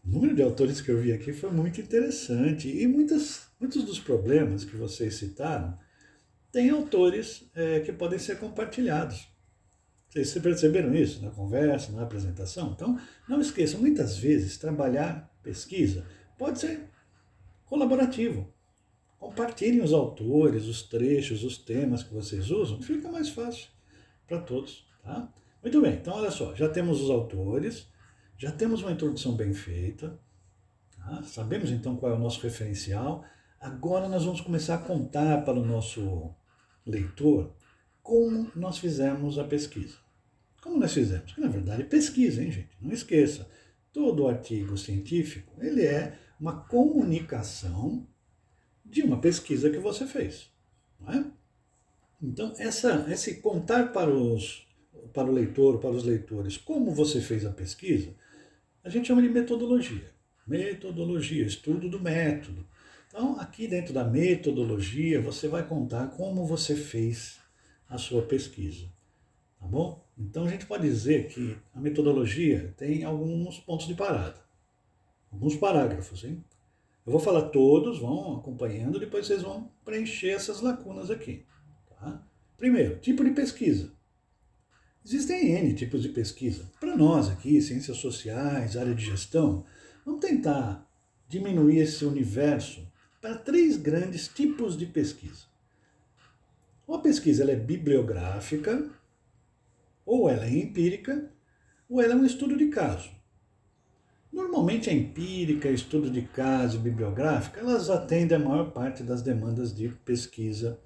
O 0.05 0.11
número 0.11 0.37
de 0.37 0.43
autores 0.43 0.81
que 0.81 0.91
eu 0.91 1.01
vi 1.01 1.13
aqui 1.13 1.33
foi 1.33 1.51
muito 1.51 1.81
interessante 1.81 2.69
e 2.69 2.87
muitas 2.87 3.47
muitos 3.59 3.83
dos 3.83 3.99
problemas 3.99 4.65
que 4.65 4.77
vocês 4.77 5.15
citaram 5.15 5.77
têm 6.53 6.69
autores 6.71 7.51
é, 7.55 7.81
que 7.81 7.93
podem 7.93 8.19
ser 8.19 8.39
compartilhados. 8.39 9.27
Vocês 10.09 10.33
perceberam 10.39 10.95
isso 10.95 11.23
na 11.23 11.31
conversa, 11.31 11.93
na 11.93 12.03
apresentação? 12.03 12.73
Então, 12.73 13.01
não 13.29 13.41
esqueçam, 13.41 13.81
muitas 13.81 14.17
vezes 14.17 14.57
trabalhar 14.59 15.35
pesquisa 15.43 16.05
pode 16.39 16.61
ser 16.61 16.91
colaborativo. 17.65 18.53
Compartilhem 19.19 19.83
os 19.83 19.93
autores, 19.93 20.67
os 20.67 20.83
trechos, 20.83 21.43
os 21.43 21.57
temas 21.57 22.03
que 22.03 22.13
vocês 22.13 22.51
usam, 22.51 22.83
fica 22.83 23.11
mais 23.11 23.31
fácil 23.31 23.69
para 24.27 24.41
todos. 24.41 24.87
Tá? 25.03 25.33
Muito 25.67 25.81
bem, 25.81 25.95
então 25.95 26.15
olha 26.15 26.31
só, 26.31 26.55
já 26.55 26.69
temos 26.69 27.01
os 27.01 27.11
autores, 27.11 27.89
já 28.39 28.53
temos 28.53 28.83
uma 28.83 28.93
introdução 28.93 29.35
bem 29.35 29.53
feita, 29.53 30.17
tá? 30.97 31.25
sabemos 31.25 31.73
então 31.73 31.97
qual 31.97 32.13
é 32.13 32.15
o 32.15 32.21
nosso 32.21 32.41
referencial. 32.41 33.25
Agora 33.61 34.09
nós 34.09 34.25
vamos 34.25 34.41
começar 34.41 34.77
a 34.77 34.79
contar 34.79 35.45
para 35.45 35.59
o 35.59 35.67
nosso 35.67 36.33
leitor 36.87 37.53
como 38.01 38.49
nós 38.55 38.79
fizemos 38.79 39.41
a 39.41 39.45
pesquisa. 39.45 39.97
Como 40.63 40.79
nós 40.79 40.93
fizemos? 40.93 41.33
Porque, 41.33 41.41
na 41.41 41.49
verdade, 41.49 41.83
pesquisa, 41.83 42.45
hein, 42.45 42.53
gente? 42.53 42.71
Não 42.81 42.93
esqueça. 42.93 43.51
Todo 43.93 44.29
artigo 44.29 44.79
científico, 44.79 45.53
ele 45.61 45.85
é 45.85 46.17
uma 46.39 46.61
comunicação 46.61 48.07
de 48.85 49.03
uma 49.03 49.21
pesquisa 49.21 49.69
que 49.69 49.81
você 49.81 50.07
fez. 50.07 50.49
Não 51.01 51.13
é? 51.13 51.25
Então, 52.23 52.55
essa, 52.57 53.05
esse 53.11 53.41
contar 53.41 53.93
para, 53.93 54.09
os, 54.15 54.66
para 55.12 55.29
o 55.29 55.33
leitor, 55.33 55.79
para 55.79 55.91
os 55.91 56.05
leitores, 56.05 56.57
como 56.57 56.93
você 56.93 57.21
fez 57.21 57.45
a 57.45 57.50
pesquisa, 57.50 58.15
a 58.85 58.88
gente 58.88 59.09
chama 59.09 59.23
de 59.23 59.29
metodologia. 59.29 60.11
Metodologia, 60.47 61.45
estudo 61.45 61.88
do 61.88 62.00
método. 62.00 62.67
Então, 63.09 63.38
aqui 63.41 63.67
dentro 63.67 63.93
da 63.93 64.05
metodologia, 64.05 65.21
você 65.21 65.49
vai 65.49 65.67
contar 65.67 66.09
como 66.09 66.47
você 66.47 66.76
fez 66.76 67.41
a 67.88 67.99
sua 67.99 68.23
pesquisa. 68.23 68.87
Tá 69.59 69.67
bom? 69.67 70.05
Então, 70.19 70.45
a 70.45 70.49
gente 70.49 70.67
pode 70.67 70.83
dizer 70.83 71.29
que 71.29 71.57
a 71.75 71.81
metodologia 71.81 72.75
tem 72.76 73.05
alguns 73.05 73.59
pontos 73.59 73.87
de 73.87 73.95
parada, 73.95 74.41
alguns 75.33 75.57
parágrafos, 75.57 76.25
hein? 76.25 76.45
Eu 77.07 77.12
vou 77.12 77.21
falar 77.21 77.50
todos, 77.50 78.00
vão 78.00 78.37
acompanhando, 78.37 78.99
depois 78.99 79.26
vocês 79.26 79.41
vão 79.41 79.71
preencher 79.85 80.31
essas 80.31 80.61
lacunas 80.61 81.11
aqui. 81.11 81.45
Tá? 81.88 82.21
Primeiro, 82.59 82.99
tipo 82.99 83.23
de 83.23 83.31
pesquisa. 83.31 83.96
Existem 85.09 85.53
N 85.53 85.73
tipos 85.73 86.03
de 86.03 86.09
pesquisa. 86.09 86.69
Para 86.81 86.97
nós 86.97 87.29
aqui, 87.29 87.63
ciências 87.63 87.99
sociais, 87.99 88.77
área 88.77 88.93
de 88.93 89.05
gestão, 89.05 89.65
vamos 90.05 90.21
tentar 90.21 90.85
diminuir 91.29 91.79
esse 91.79 92.05
universo 92.05 92.85
para 93.21 93.37
três 93.37 93.77
grandes 93.77 94.27
tipos 94.27 94.77
de 94.77 94.85
pesquisa. 94.85 95.45
Uma 96.89 97.01
pesquisa 97.01 97.45
ela 97.45 97.53
é 97.53 97.57
bibliográfica, 97.57 98.91
ou 100.05 100.29
ela 100.29 100.45
é 100.45 100.51
empírica, 100.51 101.31
ou 101.89 102.03
ela 102.03 102.15
é 102.15 102.17
um 102.17 102.27
estudo 102.27 102.57
de 102.57 102.67
caso. 102.67 103.13
Normalmente 104.33 104.91
a 104.91 104.93
empírica, 104.93 105.71
estudo 105.71 106.11
de 106.11 106.23
caso, 106.23 106.81
bibliográfica, 106.81 107.61
elas 107.61 107.91
atendem 107.91 108.39
a 108.39 108.41
maior 108.41 108.73
parte 108.73 109.05
das 109.05 109.23
demandas 109.23 109.73
de 109.73 109.89
pesquisa 110.05 110.81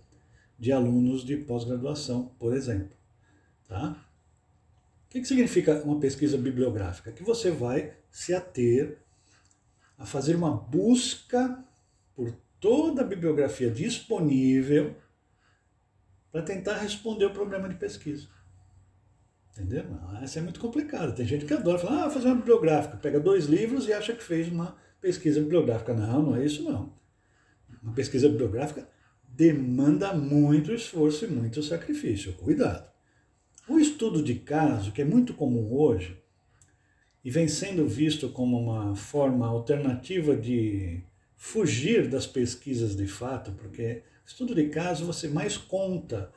de 0.58 0.72
alunos 0.72 1.24
de 1.24 1.38
pós-graduação, 1.38 2.34
por 2.38 2.54
exemplo. 2.54 3.00
Tá? 3.66 4.09
O 5.10 5.12
que, 5.12 5.24
significa 5.24 5.82
uma 5.82 5.98
pesquisa 5.98 6.38
bibliográfica? 6.38 7.10
Que 7.10 7.24
você 7.24 7.50
vai 7.50 7.94
se 8.12 8.32
ater 8.32 8.98
a 9.98 10.06
fazer 10.06 10.36
uma 10.36 10.52
busca 10.52 11.64
por 12.14 12.32
toda 12.60 13.02
a 13.02 13.04
bibliografia 13.04 13.72
disponível 13.72 14.94
para 16.30 16.42
tentar 16.42 16.76
responder 16.76 17.24
o 17.24 17.32
problema 17.32 17.68
de 17.68 17.74
pesquisa. 17.74 18.28
Entendeu? 19.50 19.84
Essa 20.22 20.38
é 20.38 20.42
muito 20.42 20.60
complicado. 20.60 21.12
Tem 21.16 21.26
gente 21.26 21.44
que 21.44 21.54
adora 21.54 21.80
falar, 21.80 22.06
ah, 22.06 22.10
fazer 22.10 22.28
uma 22.28 22.36
bibliográfica. 22.36 22.96
Pega 22.96 23.18
dois 23.18 23.46
livros 23.46 23.88
e 23.88 23.92
acha 23.92 24.12
que 24.12 24.22
fez 24.22 24.46
uma 24.46 24.76
pesquisa 25.00 25.40
bibliográfica. 25.40 25.92
Não, 25.92 26.22
não 26.22 26.36
é 26.36 26.44
isso 26.44 26.62
não. 26.62 26.94
Uma 27.82 27.94
pesquisa 27.94 28.28
bibliográfica 28.28 28.88
demanda 29.28 30.14
muito 30.14 30.72
esforço 30.72 31.24
e 31.24 31.28
muito 31.28 31.64
sacrifício. 31.64 32.32
Cuidado. 32.34 32.88
O 33.70 33.78
estudo 33.78 34.20
de 34.20 34.34
caso, 34.34 34.90
que 34.90 35.00
é 35.00 35.04
muito 35.04 35.32
comum 35.32 35.72
hoje, 35.72 36.20
e 37.24 37.30
vem 37.30 37.46
sendo 37.46 37.86
visto 37.86 38.28
como 38.30 38.58
uma 38.58 38.96
forma 38.96 39.46
alternativa 39.46 40.36
de 40.36 41.04
fugir 41.36 42.08
das 42.08 42.26
pesquisas 42.26 42.96
de 42.96 43.06
fato, 43.06 43.52
porque 43.52 44.02
estudo 44.26 44.56
de 44.56 44.70
caso 44.70 45.04
você 45.04 45.28
mais 45.28 45.56
conta 45.56 46.32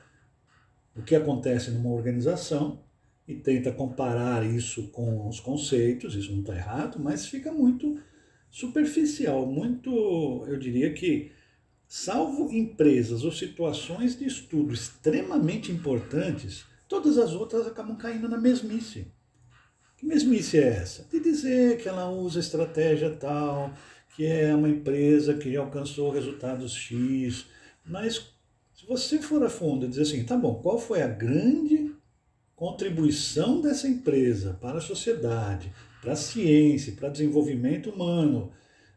o 0.95 1.01
que 1.01 1.15
acontece 1.15 1.71
numa 1.71 1.89
organização 1.89 2.83
e 3.27 3.33
tenta 3.33 3.71
comparar 3.71 4.45
isso 4.45 4.89
com 4.89 5.27
os 5.27 5.39
conceitos, 5.39 6.13
isso 6.13 6.31
não 6.31 6.41
está 6.41 6.55
errado, 6.55 6.99
mas 6.99 7.25
fica 7.25 7.51
muito 7.51 7.99
superficial, 8.51 9.47
muito, 9.47 10.45
eu 10.47 10.59
diria 10.59 10.93
que, 10.93 11.31
salvo 11.87 12.53
empresas 12.53 13.23
ou 13.23 13.31
situações 13.31 14.15
de 14.15 14.25
estudo 14.25 14.71
extremamente 14.71 15.71
importantes, 15.71 16.71
todas 16.93 17.17
as 17.17 17.31
outras 17.33 17.65
acabam 17.65 17.95
caindo 17.95 18.29
na 18.29 18.37
mesmice. 18.37 19.07
Que 19.97 20.05
mesmice 20.05 20.59
é 20.59 20.67
essa? 20.67 21.03
De 21.09 21.19
dizer 21.19 21.81
que 21.81 21.89
ela 21.89 22.07
usa 22.11 22.39
estratégia 22.39 23.09
tal, 23.09 23.73
que 24.15 24.27
é 24.27 24.53
uma 24.53 24.69
empresa 24.69 25.33
que 25.33 25.55
alcançou 25.55 26.11
resultados 26.11 26.75
X, 26.75 27.47
mas 27.83 28.31
se 28.75 28.85
você 28.85 29.19
for 29.19 29.43
a 29.43 29.49
fundo 29.49 29.87
e 29.87 29.89
dizer 29.89 30.03
assim, 30.03 30.23
tá 30.23 30.37
bom, 30.37 30.61
qual 30.61 30.77
foi 30.77 31.01
a 31.01 31.07
grande 31.07 31.95
contribuição 32.55 33.59
dessa 33.59 33.87
empresa 33.87 34.55
para 34.61 34.77
a 34.77 34.81
sociedade, 34.81 35.73
para 35.99 36.13
a 36.13 36.15
ciência, 36.15 36.93
para 36.93 37.09
o 37.09 37.11
desenvolvimento 37.11 37.89
humano, 37.89 38.51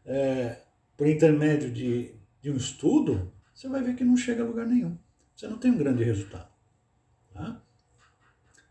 é, 0.05 0.57
por 0.95 1.07
intermédio 1.07 1.71
de, 1.71 2.13
de 2.43 2.51
um 2.51 2.57
estudo, 2.57 3.33
você 3.55 3.67
vai 3.67 3.81
ver 3.81 3.95
que 3.95 4.03
não 4.03 4.15
chega 4.15 4.43
a 4.43 4.45
lugar 4.45 4.67
nenhum. 4.67 4.95
Você 5.35 5.47
não 5.47 5.57
tem 5.57 5.71
um 5.71 5.77
grande 5.77 6.03
resultado. 6.03 6.49
Tá? 7.33 7.63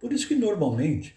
Por 0.06 0.12
isso 0.12 0.28
que 0.28 0.36
normalmente 0.36 1.16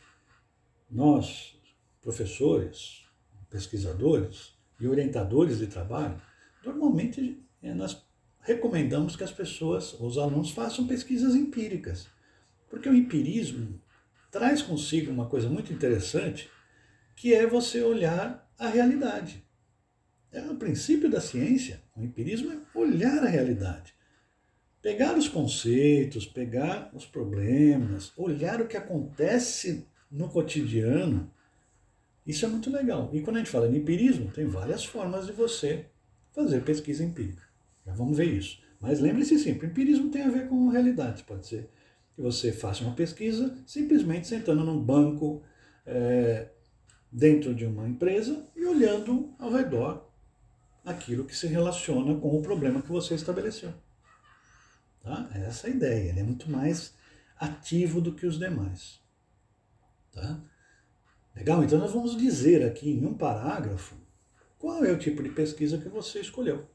nós, 0.89 1.55
professores, 2.01 3.05
pesquisadores 3.47 4.55
e 4.79 4.87
orientadores 4.87 5.59
de 5.59 5.67
trabalho, 5.67 6.19
normalmente 6.65 7.39
é, 7.61 7.71
nós 7.75 8.03
recomendamos 8.39 9.15
que 9.15 9.23
as 9.23 9.31
pessoas, 9.31 9.93
os 9.99 10.17
alunos, 10.17 10.49
façam 10.49 10.87
pesquisas 10.87 11.35
empíricas 11.35 12.07
porque 12.67 12.89
o 12.89 12.95
empirismo 12.95 13.79
traz 14.31 14.63
consigo 14.63 15.11
uma 15.11 15.27
coisa 15.29 15.47
muito 15.47 15.71
interessante, 15.71 16.49
que 17.15 17.31
é 17.31 17.45
você 17.45 17.83
olhar 17.83 18.51
a 18.57 18.69
realidade. 18.69 19.45
É 20.31 20.41
o 20.41 20.55
princípio 20.55 21.11
da 21.11 21.21
ciência, 21.21 21.83
o 21.95 22.01
empirismo 22.01 22.51
é 22.51 22.59
olhar 22.73 23.23
a 23.23 23.29
realidade. 23.29 23.93
Pegar 24.81 25.17
os 25.17 25.27
conceitos, 25.27 26.25
pegar 26.25 26.89
os 26.93 27.05
problemas, 27.05 28.13
olhar 28.15 28.61
o 28.61 28.67
que 28.67 28.77
acontece 28.77 29.85
no 30.09 30.29
cotidiano, 30.29 31.29
isso 32.25 32.45
é 32.45 32.47
muito 32.47 32.71
legal. 32.71 33.09
E 33.11 33.21
quando 33.21 33.37
a 33.37 33.39
gente 33.39 33.51
fala 33.51 33.67
em 33.67 33.77
empirismo, 33.77 34.31
tem 34.31 34.45
várias 34.45 34.85
formas 34.85 35.25
de 35.25 35.33
você 35.33 35.85
fazer 36.31 36.63
pesquisa 36.63 37.03
empírica. 37.03 37.43
Já 37.85 37.93
vamos 37.93 38.17
ver 38.17 38.27
isso. 38.27 38.61
Mas 38.79 38.99
lembre-se 38.99 39.37
sempre, 39.39 39.67
empirismo 39.67 40.09
tem 40.09 40.21
a 40.21 40.29
ver 40.29 40.47
com 40.47 40.69
realidade, 40.69 41.23
pode 41.23 41.45
ser 41.45 41.69
que 42.15 42.21
você 42.21 42.51
faça 42.51 42.83
uma 42.83 42.95
pesquisa 42.95 43.57
simplesmente 43.65 44.27
sentando 44.27 44.63
num 44.63 44.79
banco 44.79 45.43
é, 45.85 46.47
dentro 47.11 47.53
de 47.53 47.65
uma 47.65 47.87
empresa 47.87 48.47
e 48.55 48.65
olhando 48.65 49.33
ao 49.37 49.51
redor 49.51 50.09
aquilo 50.85 51.25
que 51.25 51.35
se 51.35 51.47
relaciona 51.47 52.15
com 52.15 52.37
o 52.37 52.41
problema 52.41 52.81
que 52.81 52.89
você 52.89 53.15
estabeleceu. 53.15 53.73
Tá? 55.09 55.27
Essa 55.33 55.65
é 55.65 55.71
a 55.71 55.73
ideia, 55.73 56.09
ele 56.09 56.19
é 56.19 56.23
muito 56.23 56.51
mais 56.51 56.93
ativo 57.35 57.99
do 57.99 58.13
que 58.13 58.27
os 58.27 58.37
demais. 58.37 58.99
Tá? 60.11 60.39
Legal? 61.35 61.63
Então 61.63 61.79
nós 61.79 61.91
vamos 61.91 62.15
dizer 62.15 62.63
aqui 62.63 62.91
em 62.91 63.07
um 63.07 63.15
parágrafo 63.15 63.95
qual 64.59 64.85
é 64.85 64.91
o 64.91 64.99
tipo 64.99 65.23
de 65.23 65.29
pesquisa 65.29 65.79
que 65.79 65.89
você 65.89 66.19
escolheu. 66.19 66.69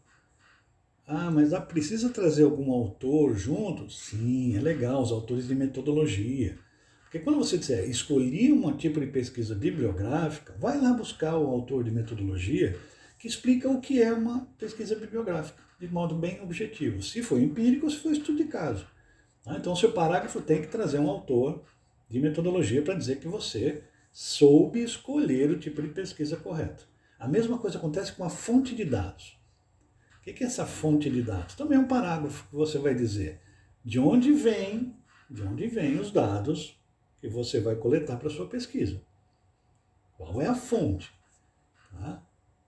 Ah, 1.06 1.30
mas 1.30 1.52
precisa 1.68 2.08
trazer 2.08 2.42
algum 2.42 2.72
autor 2.72 3.36
junto? 3.36 3.88
Sim, 3.88 4.56
é 4.56 4.60
legal, 4.60 5.00
os 5.00 5.12
autores 5.12 5.46
de 5.46 5.54
metodologia. 5.54 6.58
Porque 7.04 7.20
quando 7.20 7.38
você 7.38 7.56
disser 7.56 7.88
escolhi 7.88 8.50
um 8.50 8.76
tipo 8.76 8.98
de 8.98 9.06
pesquisa 9.06 9.54
bibliográfica, 9.54 10.56
vai 10.58 10.80
lá 10.80 10.92
buscar 10.92 11.38
o 11.38 11.46
autor 11.46 11.84
de 11.84 11.92
metodologia 11.92 12.76
que 13.16 13.28
explica 13.28 13.68
o 13.68 13.80
que 13.80 14.02
é 14.02 14.12
uma 14.12 14.40
pesquisa 14.58 14.96
bibliográfica, 14.96 15.62
de 15.78 15.88
modo 15.88 16.14
bem 16.14 16.40
objetivo. 16.40 17.02
Se 17.02 17.22
foi 17.22 17.42
empírico 17.42 17.90
se 17.90 17.98
foi 17.98 18.12
estudo 18.12 18.38
de 18.38 18.44
caso. 18.44 18.86
Tá? 19.42 19.56
Então, 19.56 19.76
seu 19.76 19.92
parágrafo 19.92 20.40
tem 20.40 20.62
que 20.62 20.68
trazer 20.68 20.98
um 20.98 21.10
autor 21.10 21.62
de 22.08 22.20
metodologia 22.20 22.82
para 22.82 22.94
dizer 22.94 23.20
que 23.20 23.28
você 23.28 23.84
soube 24.12 24.82
escolher 24.82 25.50
o 25.50 25.58
tipo 25.58 25.82
de 25.82 25.88
pesquisa 25.88 26.36
correta. 26.36 26.84
A 27.18 27.28
mesma 27.28 27.58
coisa 27.58 27.78
acontece 27.78 28.12
com 28.12 28.24
a 28.24 28.28
fonte 28.28 28.74
de 28.74 28.84
dados 28.84 29.38
O 30.18 30.22
que 30.22 30.44
é 30.44 30.46
essa 30.46 30.66
fonte 30.66 31.08
de 31.08 31.22
dados? 31.22 31.54
Também 31.54 31.78
é 31.78 31.80
um 31.80 31.88
parágrafo 31.88 32.48
que 32.48 32.54
você 32.54 32.78
vai 32.78 32.94
dizer 32.94 33.40
de 33.84 33.98
onde 33.98 34.32
vem, 34.32 34.96
de 35.28 35.42
onde 35.42 35.66
vêm 35.66 35.98
os 35.98 36.10
dados 36.10 36.80
que 37.20 37.28
você 37.28 37.60
vai 37.60 37.76
coletar 37.76 38.16
para 38.16 38.30
sua 38.30 38.48
pesquisa. 38.48 39.02
Qual 40.16 40.40
é 40.40 40.46
a 40.46 40.54
fonte? 40.54 41.12
Tá? 41.90 42.22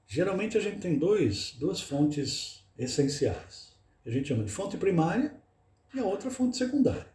Geralmente 0.07 0.59
a 0.59 0.61
gente 0.61 0.79
tem 0.79 0.99
dois, 0.99 1.53
duas 1.53 1.81
fontes 1.81 2.66
essenciais. 2.79 3.73
A 4.05 4.11
gente 4.11 4.29
chama 4.29 4.45
de 4.45 4.51
fonte 4.51 4.77
primária 4.77 5.35
e 5.95 5.99
a 5.99 6.05
outra 6.05 6.31
fonte 6.31 6.57
secundária. 6.57 7.07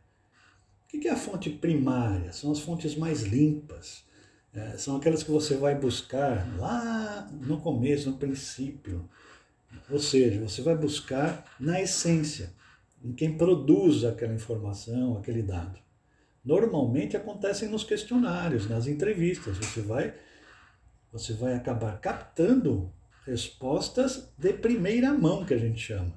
O 0.94 1.00
que 1.00 1.08
é 1.08 1.12
a 1.12 1.16
fonte 1.16 1.50
primária? 1.50 2.34
São 2.34 2.52
as 2.52 2.60
fontes 2.60 2.96
mais 2.96 3.22
limpas. 3.22 4.04
É, 4.54 4.78
são 4.78 4.98
aquelas 4.98 5.24
que 5.24 5.32
você 5.32 5.56
vai 5.56 5.74
buscar 5.74 6.46
lá 6.58 7.30
no 7.32 7.62
começo, 7.62 8.10
no 8.10 8.18
princípio. 8.18 9.10
Ou 9.90 10.00
seja, 10.00 10.42
você 10.42 10.62
vai 10.62 10.76
buscar 10.76 11.46
na 11.58 11.82
essência, 11.82 12.54
em 13.02 13.14
quem 13.14 13.38
produz 13.38 14.04
aquela 14.04 14.34
informação, 14.34 15.18
aquele 15.18 15.42
dado. 15.42 15.80
Normalmente 16.44 17.16
acontecem 17.16 17.70
nos 17.70 17.86
questionários, 17.86 18.68
nas 18.68 18.88
entrevistas. 18.88 19.58
Você 19.58 19.82
vai, 19.82 20.14
você 21.12 21.34
vai 21.34 21.54
acabar 21.54 22.00
captando 22.02 22.92
respostas 23.32 24.28
de 24.38 24.52
primeira 24.52 25.14
mão, 25.14 25.46
que 25.46 25.54
a 25.54 25.58
gente 25.58 25.80
chama. 25.80 26.14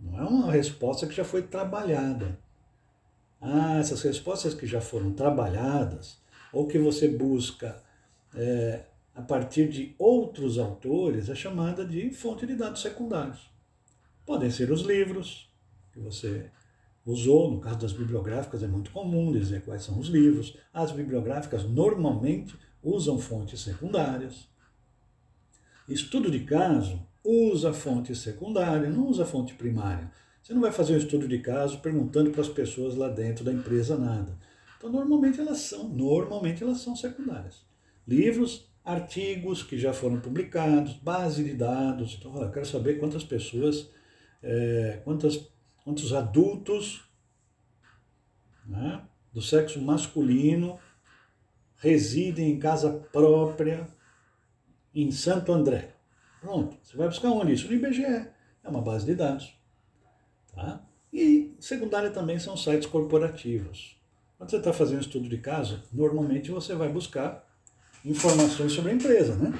Não 0.00 0.18
é 0.18 0.22
uma 0.24 0.50
resposta 0.50 1.06
que 1.06 1.14
já 1.14 1.24
foi 1.24 1.42
trabalhada. 1.42 2.36
Ah, 3.40 3.78
essas 3.78 4.02
respostas 4.02 4.52
que 4.52 4.66
já 4.66 4.80
foram 4.80 5.12
trabalhadas, 5.12 6.18
ou 6.52 6.66
que 6.66 6.76
você 6.76 7.06
busca 7.06 7.80
é, 8.34 8.80
a 9.14 9.22
partir 9.22 9.68
de 9.68 9.94
outros 9.96 10.58
autores, 10.58 11.28
é 11.28 11.36
chamada 11.36 11.84
de 11.84 12.10
fonte 12.10 12.44
de 12.44 12.56
dados 12.56 12.82
secundários. 12.82 13.48
Podem 14.26 14.50
ser 14.50 14.72
os 14.72 14.80
livros 14.80 15.48
que 15.92 16.00
você 16.00 16.50
usou, 17.04 17.48
no 17.48 17.60
caso 17.60 17.78
das 17.78 17.92
bibliográficas 17.92 18.64
é 18.64 18.66
muito 18.66 18.90
comum 18.90 19.30
dizer 19.30 19.62
quais 19.62 19.84
são 19.84 20.00
os 20.00 20.08
livros. 20.08 20.58
As 20.74 20.90
bibliográficas 20.90 21.62
normalmente 21.62 22.56
usam 22.82 23.20
fontes 23.20 23.60
secundárias. 23.60 24.48
Estudo 25.88 26.30
de 26.30 26.40
caso 26.40 27.00
usa 27.22 27.72
fonte 27.72 28.14
secundária, 28.14 28.88
não 28.90 29.06
usa 29.06 29.24
fonte 29.24 29.54
primária. 29.54 30.10
Você 30.42 30.54
não 30.54 30.60
vai 30.60 30.72
fazer 30.72 30.94
um 30.94 30.98
estudo 30.98 31.26
de 31.26 31.38
caso 31.40 31.80
perguntando 31.80 32.30
para 32.30 32.40
as 32.40 32.48
pessoas 32.48 32.94
lá 32.94 33.08
dentro 33.08 33.44
da 33.44 33.52
empresa 33.52 33.98
nada. 33.98 34.38
Então, 34.78 34.90
normalmente 34.90 35.40
elas 35.40 35.58
são, 35.58 35.88
normalmente 35.88 36.62
elas 36.62 36.78
são 36.78 36.94
secundárias. 36.94 37.64
Livros, 38.06 38.68
artigos 38.84 39.62
que 39.62 39.76
já 39.76 39.92
foram 39.92 40.20
publicados, 40.20 40.94
base 40.94 41.42
de 41.42 41.54
dados. 41.54 42.16
Então, 42.18 42.40
eu 42.40 42.50
quero 42.50 42.66
saber 42.66 43.00
quantas 43.00 43.24
pessoas, 43.24 43.90
é, 44.42 45.00
quantas, 45.04 45.48
quantos 45.82 46.12
adultos 46.12 47.08
né, 48.64 49.02
do 49.32 49.42
sexo 49.42 49.80
masculino 49.80 50.78
residem 51.78 52.52
em 52.52 52.58
casa 52.58 52.92
própria 53.12 53.88
em 55.02 55.10
Santo 55.10 55.52
André. 55.52 55.94
Pronto, 56.40 56.76
você 56.82 56.96
vai 56.96 57.08
buscar 57.08 57.28
onde? 57.30 57.52
Isso 57.52 57.66
no 57.66 57.74
IBGE. 57.74 58.02
É 58.02 58.68
uma 58.68 58.80
base 58.80 59.04
de 59.04 59.14
dados. 59.14 59.54
Tá? 60.54 60.84
E 61.12 61.54
secundária 61.60 62.10
também 62.10 62.38
são 62.38 62.56
sites 62.56 62.86
corporativos. 62.86 63.96
Quando 64.38 64.50
você 64.50 64.56
está 64.56 64.72
fazendo 64.72 65.00
estudo 65.00 65.28
de 65.28 65.38
caso, 65.38 65.82
normalmente 65.92 66.50
você 66.50 66.74
vai 66.74 66.88
buscar 66.88 67.46
informações 68.04 68.72
sobre 68.72 68.90
a 68.90 68.94
empresa, 68.94 69.34
né? 69.36 69.58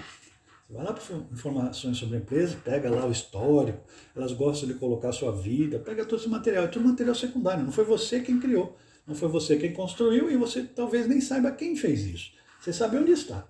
Você 0.66 0.72
vai 0.72 0.85
lá 0.85 0.92
para 0.92 1.16
informações 1.33 1.96
sobre 1.96 2.16
a 2.16 2.20
empresa, 2.20 2.57
pega 2.64 2.90
lá 2.90 3.07
o 3.07 3.12
histórico, 3.12 3.81
elas 4.14 4.33
gostam 4.33 4.68
de 4.68 4.75
colocar 4.75 5.11
a 5.11 5.12
sua 5.12 5.33
vida, 5.33 5.79
pega 5.79 6.05
todo 6.05 6.18
esse 6.18 6.29
material, 6.29 6.64
é 6.64 6.68
tudo 6.68 6.88
material 6.88 7.14
secundário, 7.14 7.64
não 7.64 7.72
foi 7.72 7.85
você 7.85 8.20
quem 8.20 8.40
criou, 8.40 8.77
não 9.07 9.14
foi 9.14 9.29
você 9.29 9.57
quem 9.57 9.72
construiu 9.72 10.31
e 10.31 10.37
você 10.37 10.64
talvez 10.64 11.07
nem 11.07 11.20
saiba 11.20 11.53
quem 11.53 11.77
fez 11.77 12.05
isso. 12.05 12.33
Você 12.61 12.72
sabe 12.72 12.96
onde 12.96 13.12
está, 13.12 13.49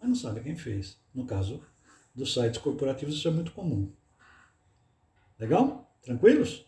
mas 0.00 0.08
não 0.08 0.16
sabe 0.16 0.40
quem 0.40 0.56
fez. 0.56 0.98
No 1.16 1.24
caso 1.24 1.62
dos 2.14 2.34
sites 2.34 2.60
corporativos, 2.60 3.14
isso 3.14 3.26
é 3.26 3.30
muito 3.30 3.52
comum. 3.52 3.90
Legal? 5.38 5.90
Tranquilos? 6.02 6.66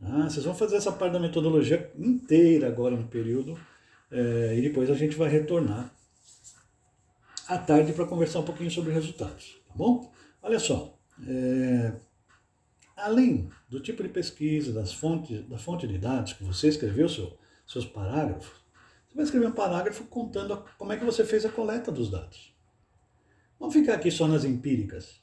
Ah, 0.00 0.28
vocês 0.30 0.44
vão 0.44 0.54
fazer 0.54 0.76
essa 0.76 0.92
parte 0.92 1.12
da 1.12 1.18
metodologia 1.18 1.92
inteira 1.98 2.68
agora 2.68 2.96
no 2.96 3.08
período 3.08 3.58
é, 4.10 4.54
e 4.56 4.62
depois 4.62 4.88
a 4.88 4.94
gente 4.94 5.16
vai 5.16 5.28
retornar 5.28 5.92
à 7.48 7.58
tarde 7.58 7.92
para 7.92 8.06
conversar 8.06 8.40
um 8.40 8.44
pouquinho 8.44 8.70
sobre 8.70 8.92
resultados, 8.92 9.60
tá 9.66 9.74
bom? 9.74 10.12
Olha 10.42 10.58
só, 10.58 10.96
é, 11.26 11.92
além 12.96 13.50
do 13.68 13.80
tipo 13.80 14.02
de 14.02 14.08
pesquisa, 14.08 14.72
das 14.72 14.92
fontes, 14.92 15.44
da 15.48 15.58
fonte 15.58 15.86
de 15.86 15.98
dados 15.98 16.34
que 16.34 16.44
você 16.44 16.68
escreveu 16.68 17.08
seu, 17.08 17.36
seus 17.66 17.86
parágrafos, 17.86 18.64
você 19.08 19.14
vai 19.14 19.24
escrever 19.24 19.46
um 19.48 19.52
parágrafo 19.52 20.04
contando 20.04 20.64
como 20.78 20.92
é 20.92 20.96
que 20.96 21.04
você 21.04 21.24
fez 21.24 21.44
a 21.44 21.50
coleta 21.50 21.90
dos 21.90 22.10
dados. 22.10 22.55
Vamos 23.58 23.74
ficar 23.74 23.94
aqui 23.94 24.10
só 24.10 24.28
nas 24.28 24.44
empíricas, 24.44 25.20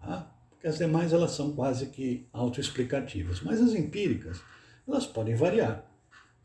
tá? 0.00 0.34
porque 0.58 0.66
as 0.66 0.78
demais 0.78 1.12
elas 1.12 1.30
são 1.30 1.52
quase 1.52 1.86
que 1.86 2.28
autoexplicativas. 2.32 3.40
Mas 3.42 3.60
as 3.60 3.74
empíricas, 3.74 4.40
elas 4.86 5.06
podem 5.06 5.36
variar. 5.36 5.84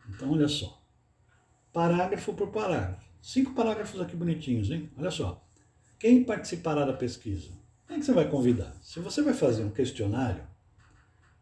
Então, 0.07 0.31
olha 0.31 0.47
só. 0.47 0.81
Parágrafo 1.71 2.33
por 2.33 2.51
parágrafo. 2.51 3.03
Cinco 3.19 3.53
parágrafos 3.53 3.99
aqui 3.99 4.15
bonitinhos, 4.15 4.69
hein? 4.69 4.91
Olha 4.97 5.09
só. 5.09 5.43
Quem 5.97 6.23
participará 6.23 6.85
da 6.85 6.93
pesquisa? 6.93 7.51
Quem 7.87 7.97
é 7.97 7.99
que 7.99 8.05
você 8.05 8.13
vai 8.13 8.29
convidar? 8.29 8.75
Se 8.81 8.99
você 8.99 9.23
vai 9.23 9.33
fazer 9.33 9.63
um 9.63 9.71
questionário, 9.71 10.43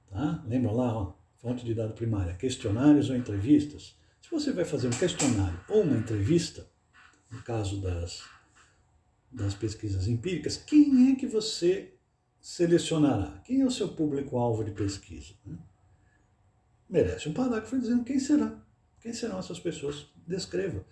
tá? 0.10 0.42
Lembra 0.48 0.72
lá, 0.72 0.96
ó, 0.96 1.14
fonte 1.36 1.66
de 1.66 1.74
dado 1.74 1.94
primária, 1.94 2.36
questionários 2.36 3.10
ou 3.10 3.16
entrevistas. 3.18 3.98
Se 4.22 4.32
você 4.32 4.54
vai 4.54 4.64
fazer 4.64 4.88
um 4.88 4.92
questionário 4.92 5.60
ou 5.68 5.82
uma 5.82 5.98
entrevista, 5.98 6.66
no 7.30 7.42
caso 7.42 7.82
das, 7.82 8.24
das 9.32 9.54
pesquisas 9.54 10.08
empíricas, 10.08 10.58
quem 10.58 11.12
é 11.12 11.16
que 11.16 11.26
você 11.26 11.94
selecionará? 12.40 13.42
Quem 13.46 13.62
é 13.62 13.66
o 13.66 13.72
seu 13.72 13.90
público-alvo 13.90 14.64
de 14.64 14.72
pesquisa? 14.72 15.34
Né? 15.46 15.58
Merece 16.90 17.30
um 17.30 17.34
parágrafo 17.34 17.80
dizendo 17.80 18.04
quem 18.04 18.20
será. 18.20 18.62
Quem 19.00 19.14
serão 19.14 19.40
essas 19.40 19.60
pessoas? 19.60 20.08
Descreva. 20.28 20.86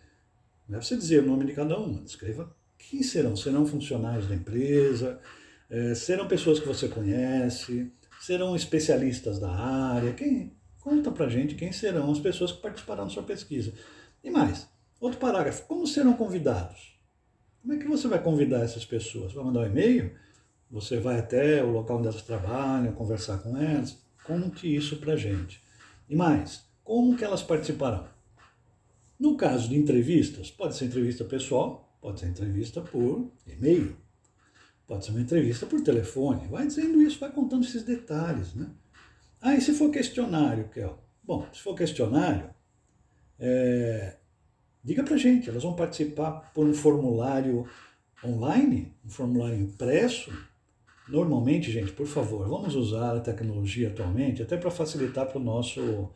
Não 0.67 0.78
é 0.78 0.82
você 0.82 0.95
dizer 0.95 1.23
o 1.23 1.28
nome 1.28 1.45
de 1.45 1.54
cada 1.54 1.78
uma, 1.78 2.02
descreva 2.02 2.56
quem 2.78 3.04
serão. 3.04 3.36
Serão 3.36 3.65
funcionários 3.65 4.28
da 4.28 4.36
empresa, 4.36 5.19
é, 5.69 5.93
serão 5.93 6.28
pessoas 6.28 6.60
que 6.60 6.67
você 6.67 6.88
conhece, 6.88 7.91
serão 8.21 8.56
especialistas 8.56 9.39
da 9.39 9.52
área. 9.52 10.13
Quem? 10.13 10.58
Conta 10.80 11.12
pra 11.12 11.28
gente 11.28 11.56
quem 11.56 11.71
serão 11.71 12.12
as 12.12 12.19
pessoas 12.19 12.52
que 12.52 12.62
participarão 12.62 13.06
da 13.06 13.10
sua 13.10 13.23
pesquisa. 13.23 13.73
E 14.23 14.30
mais, 14.30 14.67
outro 14.99 15.19
parágrafo, 15.19 15.67
como 15.67 15.86
serão 15.86 16.13
convidados? 16.13 16.98
Como 17.69 17.79
é 17.79 17.84
que 17.84 17.88
você 17.88 18.08
vai 18.08 18.19
convidar 18.19 18.63
essas 18.63 18.84
pessoas? 18.84 19.32
Vai 19.32 19.43
mandar 19.43 19.60
um 19.60 19.67
e-mail? 19.67 20.12
Você 20.71 20.97
vai 20.97 21.19
até 21.19 21.63
o 21.63 21.69
local 21.69 21.99
onde 21.99 22.08
elas 22.08 22.23
trabalham, 22.23 22.91
conversar 22.93 23.38
com 23.43 23.55
elas, 23.55 23.95
conte 24.23 24.75
isso 24.75 24.97
para 24.97 25.15
gente. 25.15 25.62
E 26.10 26.15
mais, 26.15 26.65
como 26.84 27.15
que 27.15 27.23
elas 27.23 27.43
participarão? 27.43 28.08
No 29.19 29.38
caso 29.38 29.69
de 29.69 29.77
entrevistas, 29.77 30.49
pode 30.49 30.75
ser 30.75 30.86
entrevista 30.86 31.23
pessoal, 31.23 31.95
pode 32.01 32.21
ser 32.21 32.29
entrevista 32.29 32.82
por 32.82 33.32
e-mail, 33.45 33.95
pode 34.88 35.05
ser 35.05 35.12
uma 35.12 35.21
entrevista 35.21 35.67
por 35.67 35.79
telefone. 35.82 36.47
Vai 36.47 36.65
dizendo 36.65 36.99
isso, 36.99 37.19
vai 37.19 37.32
contando 37.32 37.65
esses 37.65 37.84
detalhes, 37.84 38.55
né? 38.55 38.67
Ah, 39.39 39.53
e 39.53 39.62
se 39.62 39.73
for 39.73 39.91
questionário, 39.91 40.69
Kel? 40.69 40.97
Bom, 41.23 41.47
se 41.53 41.62
for 41.62 41.75
questionário, 41.75 42.49
é, 43.38 44.15
diga 44.89 45.04
para 45.04 45.17
gente, 45.17 45.49
elas 45.49 45.63
vão 45.63 45.73
participar 45.73 46.52
por 46.54 46.65
um 46.65 46.73
formulário 46.73 47.65
online, 48.23 48.93
um 49.06 49.10
formulário 49.10 49.58
impresso, 49.58 50.32
Normalmente, 51.10 51.71
gente, 51.71 51.91
por 51.91 52.06
favor, 52.06 52.47
vamos 52.47 52.75
usar 52.75 53.15
a 53.15 53.19
tecnologia 53.19 53.88
atualmente 53.88 54.43
até 54.43 54.56
para 54.56 54.69
facilitar 54.69 55.25
para 55.25 55.39
o 55.39 55.43
nosso 55.43 56.12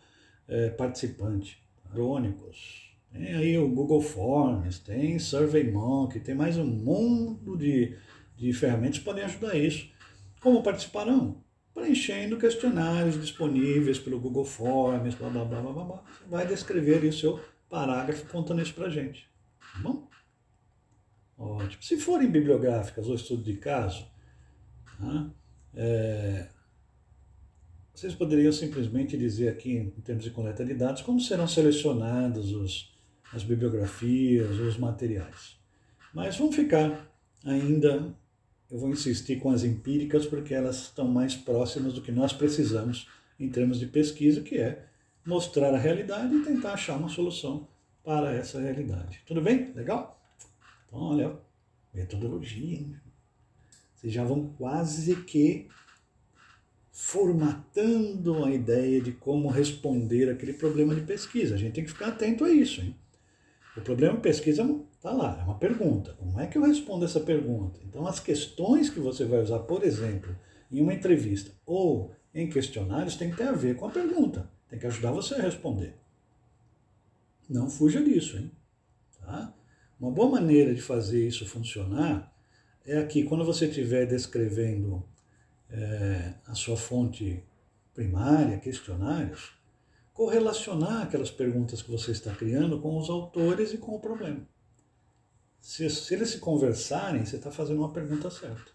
é, 0.48 0.70
participante. 0.70 1.58
Crônicos. 1.92 2.96
Tem 3.12 3.34
aí 3.34 3.58
o 3.58 3.68
Google 3.68 4.02
Forms, 4.02 4.80
tem 4.80 5.18
SurveyMonkey, 5.18 6.20
tem 6.20 6.36
mais 6.36 6.58
um 6.58 6.66
mundo 6.66 7.58
de, 7.58 7.96
de 8.36 8.54
ferramentas 8.54 9.00
que 9.00 9.06
podem 9.06 9.24
ajudar 9.24 9.56
isso. 9.56 9.90
Como 10.40 10.62
participarão? 10.62 11.44
Preenchendo 11.74 12.38
questionários 12.38 13.20
disponíveis 13.20 13.98
pelo 13.98 14.20
Google 14.20 14.46
Forms, 14.46 15.16
blá 15.16 15.30
blá 15.30 15.44
blá 15.44 15.62
blá 15.62 15.72
blá. 15.72 16.04
Você 16.20 16.30
vai 16.30 16.46
descrever 16.46 17.04
o 17.04 17.14
seu 17.14 17.40
parágrafo 17.74 18.28
contando 18.28 18.62
isso 18.62 18.76
para 18.76 18.88
gente. 18.88 19.28
Tá 19.74 19.80
bom? 19.80 20.08
Ótimo. 21.36 21.82
Se 21.82 21.98
forem 21.98 22.30
bibliográficas 22.30 23.08
ou 23.08 23.16
estudo 23.16 23.42
de 23.42 23.58
caso, 23.58 24.06
né? 25.00 25.32
É, 25.74 26.50
vocês 27.92 28.14
poderiam 28.14 28.52
simplesmente 28.54 29.18
dizer 29.18 29.50
aqui, 29.50 29.72
em 29.72 30.02
termos 30.02 30.24
de 30.24 30.30
coleta 30.30 30.64
de 30.64 30.76
dados, 30.76 31.02
como 31.02 31.20
serão 31.20 31.48
selecionados 31.48 32.52
os, 32.52 32.96
as 33.34 33.44
bibliografias, 33.44 34.60
os 34.60 34.78
materiais. 34.78 35.60
Mas 36.14 36.38
vamos 36.38 36.56
ficar 36.56 37.12
ainda 37.44 38.16
eu 38.70 38.78
vou 38.78 38.90
insistir 38.90 39.40
com 39.40 39.50
as 39.50 39.64
empíricas 39.64 40.28
porque 40.28 40.54
elas 40.54 40.84
estão 40.84 41.08
mais 41.08 41.36
próximas 41.36 41.94
do 41.94 42.02
que 42.02 42.12
nós 42.12 42.34
precisamos 42.34 43.08
em 43.40 43.50
termos 43.50 43.80
de 43.80 43.88
pesquisa, 43.88 44.42
que 44.42 44.58
é 44.58 44.88
mostrar 45.26 45.74
a 45.74 45.78
realidade 45.78 46.36
e 46.36 46.44
tentar 46.44 46.74
achar 46.74 46.98
uma 46.98 47.10
solução 47.10 47.68
para 48.04 48.34
essa 48.34 48.60
realidade. 48.60 49.22
Tudo 49.26 49.42
bem? 49.42 49.72
Legal? 49.74 50.22
Então, 50.88 51.00
olha, 51.00 51.38
metodologia, 51.94 52.78
hein? 52.78 52.96
Vocês 53.96 54.12
já 54.12 54.24
vão 54.24 54.50
quase 54.58 55.16
que 55.24 55.70
formatando 56.92 58.44
a 58.44 58.52
ideia 58.52 59.02
de 59.02 59.14
como 59.14 59.48
responder 59.48 60.30
aquele 60.30 60.54
problema 60.54 60.94
de 60.94 61.02
pesquisa. 61.02 61.56
A 61.56 61.58
gente 61.58 61.74
tem 61.74 61.84
que 61.84 61.90
ficar 61.90 62.10
atento 62.10 62.44
a 62.44 62.52
isso. 62.52 62.82
Hein? 62.82 62.96
O 63.76 63.82
problema 63.82 64.16
de 64.16 64.22
pesquisa 64.22 64.64
está 64.94 65.12
lá, 65.12 65.40
é 65.40 65.44
uma 65.44 65.58
pergunta. 65.58 66.14
Como 66.14 66.40
é 66.40 66.46
que 66.46 66.58
eu 66.58 66.64
respondo 66.64 67.06
essa 67.06 67.20
pergunta? 67.20 67.80
Então, 67.84 68.06
as 68.06 68.20
questões 68.20 68.90
que 68.90 69.00
você 69.00 69.26
vai 69.26 69.42
usar, 69.42 69.60
por 69.60 69.84
exemplo, 69.84 70.36
em 70.72 70.82
uma 70.82 70.94
entrevista 70.94 71.52
ou 71.66 72.14
em 72.34 72.48
questionários, 72.48 73.16
tem 73.16 73.32
que 73.32 73.38
ter 73.38 73.48
a 73.48 73.54
ver 73.54 73.76
com 73.76 73.88
a 73.88 73.90
pergunta. 73.90 74.50
Tem 74.74 74.80
que 74.80 74.88
ajudar 74.88 75.12
você 75.12 75.36
a 75.36 75.42
responder. 75.44 75.96
Não 77.48 77.70
fuja 77.70 78.04
disso, 78.04 78.38
hein? 78.38 78.52
Tá? 79.20 79.54
Uma 80.00 80.10
boa 80.10 80.28
maneira 80.28 80.74
de 80.74 80.82
fazer 80.82 81.28
isso 81.28 81.46
funcionar 81.46 82.36
é 82.84 82.98
aqui, 82.98 83.24
quando 83.24 83.46
você 83.46 83.68
estiver 83.68 84.08
descrevendo 84.08 85.08
é, 85.70 86.34
a 86.48 86.56
sua 86.56 86.76
fonte 86.76 87.44
primária, 87.94 88.58
questionários, 88.58 89.52
correlacionar 90.12 91.04
aquelas 91.04 91.30
perguntas 91.30 91.84
que 91.84 91.92
você 91.92 92.10
está 92.10 92.34
criando 92.34 92.82
com 92.82 92.98
os 92.98 93.12
autores 93.12 93.74
e 93.74 93.78
com 93.78 93.94
o 93.94 94.00
problema. 94.00 94.42
Se, 95.62 95.88
se 95.88 96.16
eles 96.16 96.32
se 96.32 96.40
conversarem, 96.40 97.24
você 97.24 97.36
está 97.36 97.52
fazendo 97.52 97.78
uma 97.78 97.94
pergunta 97.94 98.28
certa. 98.32 98.72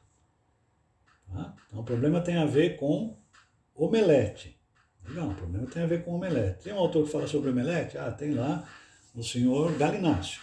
Tá? 1.27 1.57
Então, 1.67 1.81
o 1.81 1.85
problema 1.85 2.21
tem 2.21 2.37
a 2.37 2.47
ver 2.47 2.77
com 2.77 3.19
omelete. 3.75 4.58
Legal, 5.09 5.29
o 5.29 5.35
problema 5.35 5.67
tem 5.67 5.83
a 5.83 5.87
ver 5.87 6.05
com 6.05 6.15
omelete. 6.15 6.65
Tem 6.65 6.73
um 6.73 6.79
autor 6.79 7.05
que 7.05 7.13
fala 7.13 7.27
sobre 7.27 7.51
omelete? 7.51 7.97
Ah, 7.97 8.11
tem 8.11 8.35
lá 8.35 8.69
o 9.15 9.23
senhor 9.23 9.73
Galinácio. 9.79 10.41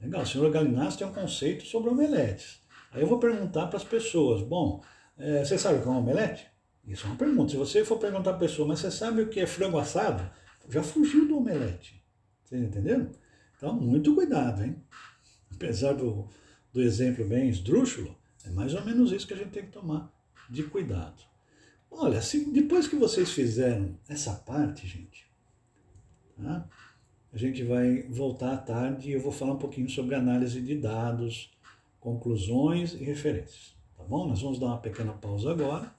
Legal, 0.00 0.22
o 0.22 0.26
senhor 0.26 0.50
Galinácio 0.50 0.98
tem 0.98 1.06
um 1.06 1.12
conceito 1.12 1.64
sobre 1.64 1.90
omeletes. 1.90 2.60
Aí 2.92 3.02
eu 3.02 3.06
vou 3.06 3.18
perguntar 3.18 3.66
para 3.66 3.76
as 3.76 3.84
pessoas, 3.84 4.42
bom, 4.42 4.82
é, 5.18 5.44
você 5.44 5.58
sabe 5.58 5.78
o 5.78 5.82
que 5.82 5.88
é 5.88 5.90
um 5.90 5.98
omelete? 5.98 6.46
Isso 6.86 7.06
é 7.06 7.10
uma 7.10 7.16
pergunta. 7.16 7.50
Se 7.50 7.56
você 7.56 7.84
for 7.84 7.98
perguntar 7.98 8.30
para 8.30 8.36
a 8.36 8.48
pessoa, 8.48 8.66
mas 8.66 8.80
você 8.80 8.90
sabe 8.90 9.22
o 9.22 9.28
que 9.28 9.40
é 9.40 9.46
frango 9.46 9.78
assado? 9.78 10.28
Já 10.70 10.82
fugiu 10.82 11.28
do 11.28 11.36
omelete. 11.36 12.02
Vocês 12.44 12.62
entenderam? 12.62 13.10
Então, 13.56 13.74
muito 13.74 14.14
cuidado, 14.14 14.64
hein? 14.64 14.82
Apesar 15.52 15.92
do, 15.92 16.28
do 16.72 16.80
exemplo 16.80 17.26
bem 17.26 17.48
esdrúxulo, 17.48 18.16
é 18.44 18.50
mais 18.50 18.72
ou 18.74 18.84
menos 18.84 19.12
isso 19.12 19.26
que 19.26 19.34
a 19.34 19.36
gente 19.36 19.50
tem 19.50 19.64
que 19.64 19.72
tomar 19.72 20.10
de 20.48 20.62
cuidado. 20.62 21.22
Olha, 21.90 22.20
se, 22.22 22.50
depois 22.50 22.86
que 22.86 22.96
vocês 22.96 23.30
fizeram 23.30 23.98
essa 24.08 24.32
parte, 24.34 24.86
gente, 24.86 25.26
tá? 26.36 26.68
a 27.32 27.36
gente 27.36 27.62
vai 27.64 28.02
voltar 28.02 28.52
à 28.52 28.56
tarde 28.56 29.10
e 29.10 29.12
eu 29.12 29.20
vou 29.20 29.32
falar 29.32 29.54
um 29.54 29.58
pouquinho 29.58 29.88
sobre 29.88 30.14
análise 30.14 30.60
de 30.60 30.76
dados, 30.76 31.50
conclusões 32.00 32.94
e 32.94 33.04
referências 33.04 33.78
bom? 34.08 34.26
Nós 34.26 34.40
vamos 34.40 34.58
dar 34.58 34.66
uma 34.66 34.78
pequena 34.78 35.12
pausa 35.12 35.50
agora 35.50 35.94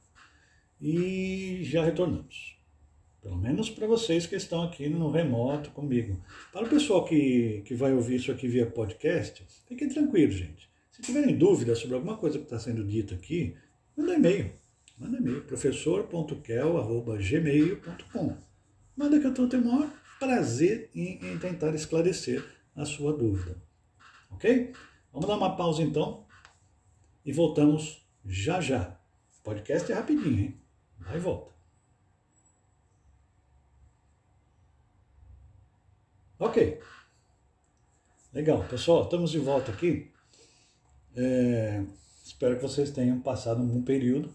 e 0.82 1.60
já 1.64 1.86
retornamos. 1.86 2.58
Pelo 3.22 3.38
menos 3.38 3.70
para 3.70 3.86
vocês 3.86 4.26
que 4.26 4.36
estão 4.36 4.64
aqui 4.64 4.90
no 4.90 5.12
remoto 5.12 5.70
comigo. 5.72 6.20
Para 6.52 6.66
o 6.66 6.70
pessoal 6.70 7.06
que, 7.06 7.62
que 7.66 7.76
vai 7.76 7.94
ouvir 7.94 8.16
isso 8.16 8.32
aqui 8.32 8.48
via 8.48 8.66
podcast, 8.66 9.46
fiquem 9.68 9.90
tranquilos, 9.90 10.36
gente. 10.36 10.70
Se 10.90 11.02
tiverem 11.02 11.38
dúvidas 11.38 11.80
sobre 11.80 11.96
alguma 11.96 12.18
coisa 12.18 12.40
que 12.40 12.46
está 12.46 12.58
sendo 12.58 12.84
dita 12.84 13.14
aqui, 13.14 13.56
manda 13.96 14.16
e-mail. 14.16 14.52
Manda 15.00 15.18
e-mail, 15.18 15.44
professor.kel.gmail.com. 15.46 18.38
Manda 18.98 19.20
que 19.20 19.26
eu 19.26 19.34
tendo 19.34 19.70
o 19.70 19.72
maior 19.72 19.90
prazer 20.20 20.92
em, 20.94 21.26
em 21.26 21.40
tentar 21.40 21.74
esclarecer 21.74 22.46
a 22.76 22.84
sua 22.84 23.14
dúvida. 23.14 23.56
Ok? 24.30 24.74
Vamos 25.14 25.28
dar 25.28 25.38
uma 25.38 25.56
pausa 25.56 25.82
então 25.82 26.28
e 27.26 27.32
voltamos 27.32 28.06
já 28.26 28.60
já. 28.60 29.00
O 29.40 29.44
podcast 29.44 29.90
é 29.90 29.96
rapidinho, 29.96 30.40
hein? 30.40 30.62
Vai 31.00 31.16
e 31.16 31.20
volta. 31.20 31.54
Ok. 36.38 36.82
Legal, 38.34 38.68
pessoal, 38.68 39.04
estamos 39.04 39.32
de 39.32 39.40
volta 39.40 39.72
aqui. 39.72 40.12
É, 41.16 41.86
espero 42.24 42.58
que 42.58 42.62
vocês 42.62 42.92
tenham 42.92 43.22
passado 43.22 43.62
um 43.62 43.68
bom 43.68 43.82
período. 43.82 44.30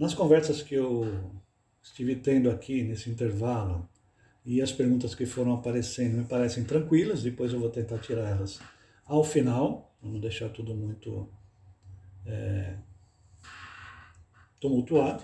Nas 0.00 0.14
conversas 0.14 0.62
que 0.62 0.74
eu 0.74 1.30
estive 1.82 2.16
tendo 2.16 2.50
aqui 2.50 2.82
nesse 2.82 3.10
intervalo 3.10 3.86
e 4.46 4.62
as 4.62 4.72
perguntas 4.72 5.14
que 5.14 5.26
foram 5.26 5.52
aparecendo 5.52 6.16
me 6.16 6.24
parecem 6.24 6.64
tranquilas, 6.64 7.22
depois 7.22 7.52
eu 7.52 7.60
vou 7.60 7.68
tentar 7.68 7.98
tirar 7.98 8.30
elas 8.30 8.58
ao 9.04 9.22
final, 9.22 9.94
vamos 10.02 10.22
deixar 10.22 10.48
tudo 10.48 10.74
muito 10.74 11.28
é, 12.24 12.78
tumultuado, 14.58 15.22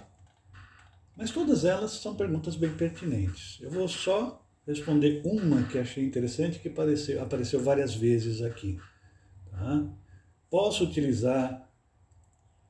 mas 1.17 1.31
todas 1.31 1.65
elas 1.65 1.93
são 1.93 2.15
perguntas 2.15 2.55
bem 2.55 2.75
pertinentes. 2.77 3.59
Eu 3.63 3.71
vou 3.71 3.89
só 3.89 4.47
responder 4.67 5.23
uma 5.25 5.63
que 5.63 5.79
achei 5.79 6.05
interessante, 6.05 6.59
que 6.59 6.69
apareceu, 6.69 7.23
apareceu 7.23 7.63
várias 7.63 7.95
vezes 7.95 8.43
aqui. 8.43 8.79
Tá? 9.51 9.89
Posso 10.51 10.85
utilizar 10.85 11.66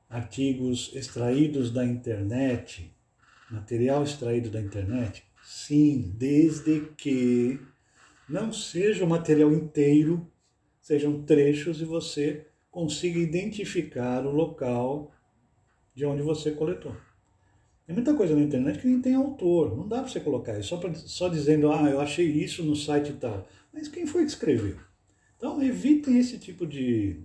artigos 0.09 0.91
extraídos 0.93 1.71
da 1.71 1.85
internet, 1.85 2.93
material 3.49 4.03
extraído 4.03 4.49
da 4.49 4.61
internet? 4.61 5.23
Sim, 5.43 6.13
desde 6.17 6.81
que 6.97 7.59
não 8.27 8.51
seja 8.51 9.05
o 9.05 9.09
material 9.09 9.53
inteiro, 9.53 10.29
sejam 10.81 11.23
trechos 11.23 11.81
e 11.81 11.85
você 11.85 12.45
consiga 12.69 13.19
identificar 13.19 14.25
o 14.25 14.31
local 14.31 15.11
de 15.95 16.05
onde 16.05 16.21
você 16.21 16.51
coletou. 16.51 16.95
Tem 17.85 17.95
muita 17.95 18.13
coisa 18.13 18.35
na 18.35 18.41
internet 18.41 18.79
que 18.79 18.87
nem 18.87 19.01
tem 19.01 19.15
autor, 19.15 19.75
não 19.75 19.87
dá 19.87 19.99
para 19.99 20.09
você 20.09 20.19
colocar 20.19 20.59
isso, 20.59 20.69
só, 20.69 20.77
pra, 20.77 20.93
só 20.93 21.29
dizendo, 21.29 21.71
ah, 21.71 21.89
eu 21.89 22.01
achei 22.01 22.25
isso 22.25 22.61
no 22.63 22.75
site 22.75 23.13
tal. 23.13 23.47
Mas 23.73 23.87
quem 23.87 24.05
foi 24.05 24.23
que 24.23 24.31
escreveu? 24.31 24.77
Então, 25.37 25.61
evitem 25.63 26.19
esse 26.19 26.37
tipo 26.37 26.67
de, 26.67 27.21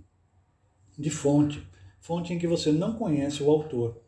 de 0.97 1.11
fonte, 1.11 1.67
fonte 2.03 2.35
em 2.35 2.39
que 2.39 2.49
você 2.49 2.71
não 2.71 2.95
conhece 2.95 3.43
o 3.43 3.49
autor. 3.49 4.03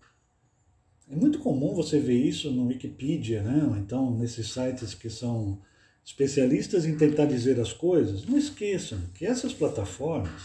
É 1.09 1.15
muito 1.15 1.39
comum 1.39 1.75
você 1.75 1.99
ver 1.99 2.19
isso 2.19 2.51
no 2.51 2.67
Wikipedia, 2.67 3.43
né? 3.43 3.65
Ou 3.65 3.77
então 3.77 4.11
nesses 4.11 4.53
sites 4.53 4.95
que 4.95 5.09
são 5.09 5.63
especialistas 6.05 6.85
em 6.85 6.97
tentar 6.97 7.25
dizer 7.25 7.59
as 7.61 7.73
coisas. 7.73 8.27
Não 8.27 8.37
esqueçam 8.37 8.99
que 9.15 9.25
essas 9.25 9.55
plataformas 9.55 10.43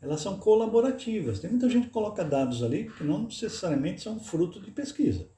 elas 0.00 0.20
são 0.20 0.38
colaborativas. 0.38 1.40
Tem 1.40 1.50
muita 1.50 1.68
gente 1.68 1.86
que 1.86 1.92
coloca 1.92 2.24
dados 2.24 2.62
ali 2.62 2.90
que 2.90 3.04
não 3.04 3.24
necessariamente 3.24 4.02
são 4.02 4.20
fruto 4.20 4.60
de 4.60 4.70
pesquisa. 4.70 5.28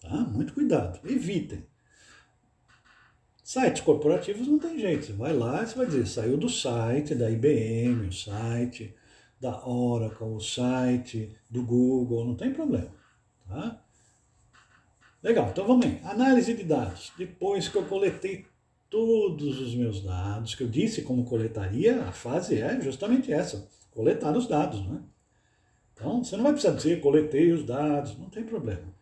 Tá? 0.00 0.16
Muito 0.24 0.54
cuidado, 0.54 1.00
evitem. 1.08 1.64
Sites 3.42 3.82
corporativos 3.82 4.48
não 4.48 4.58
tem 4.58 4.78
jeito. 4.78 5.06
Você 5.06 5.12
vai 5.12 5.32
lá 5.32 5.62
e 5.62 5.76
vai 5.76 5.86
dizer, 5.86 6.06
saiu 6.06 6.36
do 6.36 6.48
site 6.48 7.14
da 7.14 7.30
IBM, 7.30 8.08
o 8.08 8.12
site 8.12 8.94
da 9.40 9.66
Oracle, 9.66 10.26
o 10.26 10.40
site 10.40 11.36
do 11.50 11.62
Google, 11.62 12.24
não 12.24 12.34
tem 12.34 12.52
problema. 12.52 12.90
Tá? 13.48 13.82
Legal, 15.22 15.50
então 15.50 15.66
vamos 15.66 15.86
aí. 15.86 16.00
Análise 16.04 16.54
de 16.54 16.64
dados. 16.64 17.12
Depois 17.16 17.68
que 17.68 17.76
eu 17.76 17.84
coletei 17.84 18.46
todos 18.88 19.60
os 19.60 19.74
meus 19.74 20.02
dados, 20.02 20.54
que 20.54 20.62
eu 20.62 20.68
disse 20.68 21.02
como 21.02 21.24
coletaria, 21.24 22.02
a 22.04 22.12
fase 22.12 22.60
é 22.60 22.80
justamente 22.80 23.32
essa 23.32 23.68
coletar 23.90 24.36
os 24.36 24.46
dados, 24.46 24.86
né? 24.86 25.02
Então, 25.94 26.22
você 26.22 26.36
não 26.36 26.44
vai 26.44 26.52
precisar 26.52 26.74
dizer 26.74 27.00
coletei 27.00 27.50
os 27.52 27.64
dados, 27.64 28.18
não 28.18 28.28
tem 28.28 28.44
problema. 28.44 28.94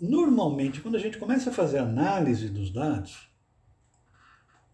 Normalmente, 0.00 0.80
quando 0.80 0.94
a 0.94 1.00
gente 1.00 1.18
começa 1.18 1.50
a 1.50 1.52
fazer 1.52 1.78
análise 1.78 2.48
dos 2.48 2.70
dados, 2.70 3.28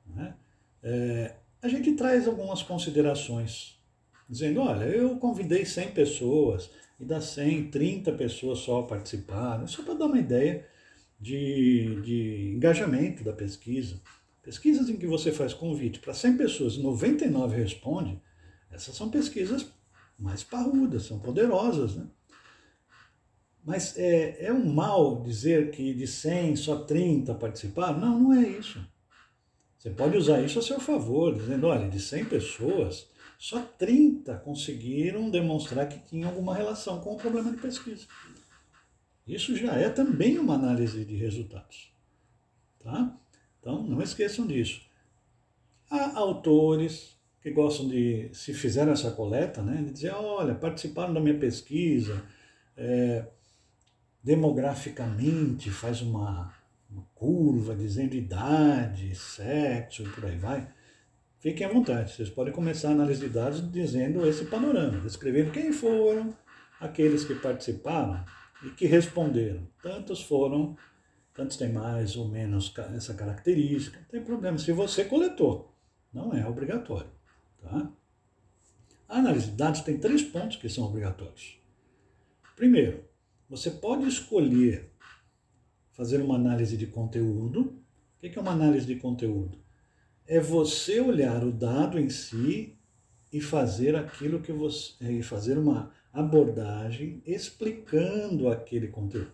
né, 0.07 0.35
é, 0.83 1.37
a 1.63 1.69
gente 1.69 1.93
traz 1.93 2.29
algumas 2.29 2.63
considerações, 2.63 3.78
dizendo, 4.29 4.61
olha, 4.61 4.85
eu 4.85 5.17
convidei 5.17 5.65
100 5.65 5.93
pessoas, 5.93 6.71
e 7.01 7.05
das 7.05 7.25
100, 7.27 7.71
30 7.71 8.13
pessoas 8.13 8.59
só 8.59 8.83
participaram, 8.83 9.67
só 9.67 9.83
para 9.83 9.95
dar 9.95 10.07
uma 10.07 10.19
ideia 10.19 10.67
de, 11.19 12.01
de 12.03 12.53
engajamento 12.55 13.25
da 13.25 13.33
pesquisa. 13.33 14.01
Pesquisas 14.43 14.89
em 14.89 14.97
que 14.97 15.07
você 15.07 15.33
faz 15.33 15.55
convite 15.55 15.99
para 16.01 16.15
100 16.15 16.37
pessoas 16.37 16.75
e 16.75 16.83
99 16.83 17.57
respondem, 17.57 18.21
essas 18.71 18.95
são 18.95 19.11
pesquisas 19.11 19.67
mais 20.19 20.43
parrudas, 20.43 21.05
são 21.05 21.19
poderosas, 21.19 21.97
né? 21.97 22.07
Mas 23.65 23.99
é, 23.99 24.47
é 24.47 24.53
um 24.53 24.73
mal 24.73 25.23
dizer 25.23 25.71
que 25.71 25.93
de 25.93 26.07
100 26.07 26.57
só 26.57 26.77
30 26.77 27.35
participaram? 27.35 27.99
Não, 28.01 28.19
não 28.19 28.33
é 28.33 28.49
isso. 28.49 28.81
Você 29.79 29.91
pode 29.91 30.17
usar 30.17 30.41
isso 30.41 30.59
a 30.59 30.63
seu 30.63 30.81
favor, 30.81 31.35
dizendo, 31.35 31.67
olha, 31.67 31.89
de 31.89 32.01
100 32.01 32.25
pessoas, 32.25 33.09
Só 33.39 33.63
30 33.63 34.37
conseguiram 34.39 35.31
demonstrar 35.31 35.89
que 35.89 36.01
tinha 36.01 36.27
alguma 36.27 36.53
relação 36.53 37.01
com 37.01 37.15
o 37.15 37.17
problema 37.17 37.53
de 37.53 37.59
pesquisa. 37.59 38.05
Isso 39.25 39.57
já 39.57 39.75
é 39.75 39.89
também 39.89 40.39
uma 40.39 40.55
análise 40.55 41.05
de 41.05 41.15
resultados. 41.15 41.93
Tá? 42.81 43.17
Então, 43.61 43.83
não 43.85 44.03
esqueçam 44.03 44.45
disso. 44.45 44.83
Há 45.89 46.19
autores 46.19 47.17
que 47.41 47.51
gostam 47.53 47.89
de, 47.89 48.29
se 48.33 48.53
fizeram 48.53 48.93
essa 48.93 49.13
coleta, 49.13 49.63
né, 49.63 49.83
de 49.83 49.93
dizer, 49.93 50.13
olha, 50.13 50.55
participaram 50.55 51.15
da 51.15 51.21
minha 51.21 51.39
pesquisa, 51.39 52.23
é, 52.77 53.25
demograficamente 54.23 55.71
faz 55.71 56.03
uma, 56.03 56.53
uma 56.91 57.05
curva 57.15 57.75
dizendo 57.77 58.15
idade, 58.15 59.15
sexo 59.15 60.03
e 60.03 60.09
por 60.09 60.27
aí 60.27 60.37
vai. 60.37 60.69
Fiquem 61.41 61.67
à 61.67 61.73
vontade, 61.73 62.13
vocês 62.13 62.29
podem 62.29 62.53
começar 62.53 62.89
a 62.89 62.93
análise 62.93 63.21
de 63.21 63.29
dados 63.29 63.71
dizendo 63.71 64.27
esse 64.27 64.45
panorama, 64.47 65.01
descrevendo 65.01 65.53
quem 65.53 65.73
foram 65.73 66.37
aqueles 66.81 67.25
que 67.25 67.35
participaram 67.37 68.25
e 68.65 68.71
que 68.71 68.87
responderam. 68.87 69.65
Tantos 69.81 70.21
foram, 70.21 70.77
tantos 71.33 71.57
têm 71.57 71.73
mais 71.73 72.17
ou 72.17 72.27
menos 72.27 72.75
essa 72.93 73.15
característica, 73.15 74.01
não 74.01 74.07
tem 74.09 74.25
problema. 74.25 74.59
Se 74.59 74.73
você 74.73 75.05
coletou, 75.05 75.73
não 76.13 76.33
é 76.35 76.45
obrigatório. 76.45 77.11
Tá? 77.63 77.89
A 79.09 79.19
análise 79.19 79.53
de 79.53 79.57
dados 79.57 79.83
tem 79.83 79.97
três 79.97 80.23
pontos 80.23 80.57
que 80.57 80.69
são 80.69 80.85
obrigatórios. 80.85 81.57
Primeiro, 82.57 83.05
você 83.49 83.71
pode 83.71 84.09
escolher 84.09 84.93
fazer 85.93 86.21
uma 86.21 86.35
análise 86.35 86.77
de 86.77 86.89
conteúdo. 86.89 87.81
O 88.17 88.21
que 88.21 88.37
é 88.37 88.43
uma 88.43 88.51
análise 88.51 88.85
de 88.85 88.97
conteúdo? 88.97 89.68
É 90.29 90.39
você 90.39 91.01
olhar 91.01 91.43
o 91.43 91.51
dado 91.51 91.99
em 91.99 92.11
si 92.11 92.77
e 93.33 93.41
fazer 93.41 93.97
aquilo 93.97 94.41
que 94.41 94.53
você. 94.53 94.93
e 95.01 95.23
fazer 95.23 95.59
uma 95.59 95.91
abordagem 96.13 97.23
explicando 97.27 98.49
aquele 98.49 98.89
conteúdo. 98.89 99.33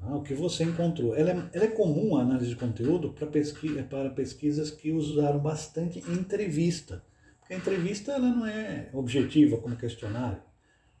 Ah, 0.00 0.16
o 0.16 0.22
que 0.22 0.34
você 0.34 0.64
encontrou. 0.64 1.16
Ela 1.16 1.30
é, 1.30 1.48
ela 1.52 1.64
é 1.64 1.68
comum 1.68 2.16
a 2.16 2.22
análise 2.22 2.50
de 2.50 2.56
conteúdo 2.56 3.12
para, 3.12 3.26
pesquisa, 3.26 3.82
para 3.84 4.10
pesquisas 4.10 4.70
que 4.70 4.90
usaram 4.90 5.38
bastante 5.38 6.00
entrevista. 6.00 7.02
Porque 7.40 7.54
a 7.54 7.56
entrevista 7.56 8.12
ela 8.12 8.28
não 8.28 8.44
é 8.44 8.90
objetiva 8.92 9.56
como 9.58 9.76
questionário. 9.76 10.42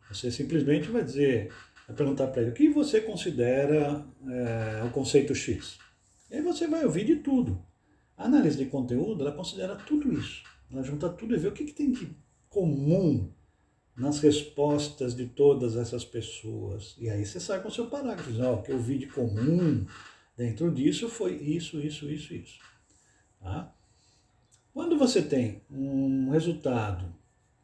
Você 0.08 0.30
simplesmente 0.30 0.88
vai 0.88 1.04
dizer, 1.04 1.52
vai 1.86 1.96
perguntar 1.96 2.28
para 2.28 2.42
ele 2.42 2.50
o 2.52 2.54
que 2.54 2.68
você 2.68 3.00
considera 3.00 4.04
é, 4.28 4.82
o 4.84 4.90
conceito 4.90 5.34
X. 5.34 5.78
E 6.30 6.36
aí 6.36 6.42
você 6.42 6.66
vai 6.66 6.84
ouvir 6.84 7.04
de 7.04 7.16
tudo. 7.16 7.62
A 8.22 8.26
análise 8.26 8.56
de 8.56 8.66
conteúdo, 8.66 9.20
ela 9.20 9.32
considera 9.34 9.74
tudo 9.74 10.12
isso. 10.12 10.44
Ela 10.70 10.84
junta 10.84 11.08
tudo 11.08 11.34
e 11.34 11.38
vê 11.38 11.48
o 11.48 11.52
que, 11.52 11.64
que 11.64 11.72
tem 11.72 11.90
de 11.90 12.16
comum 12.48 13.32
nas 13.96 14.20
respostas 14.20 15.12
de 15.12 15.26
todas 15.26 15.74
essas 15.74 16.04
pessoas. 16.04 16.94
E 17.00 17.10
aí 17.10 17.26
você 17.26 17.40
sai 17.40 17.60
com 17.60 17.66
o 17.66 17.72
seu 17.72 17.88
parágrafo, 17.88 18.30
dizendo, 18.30 18.50
oh, 18.50 18.54
o 18.54 18.62
que 18.62 18.70
eu 18.70 18.78
vi 18.78 18.96
de 18.96 19.08
comum 19.08 19.84
dentro 20.36 20.70
disso 20.70 21.08
foi 21.08 21.34
isso, 21.34 21.80
isso, 21.80 22.08
isso, 22.08 22.32
isso. 22.32 22.60
Tá? 23.40 23.74
Quando 24.72 24.96
você 24.96 25.20
tem 25.20 25.60
um 25.68 26.30
resultado 26.30 27.12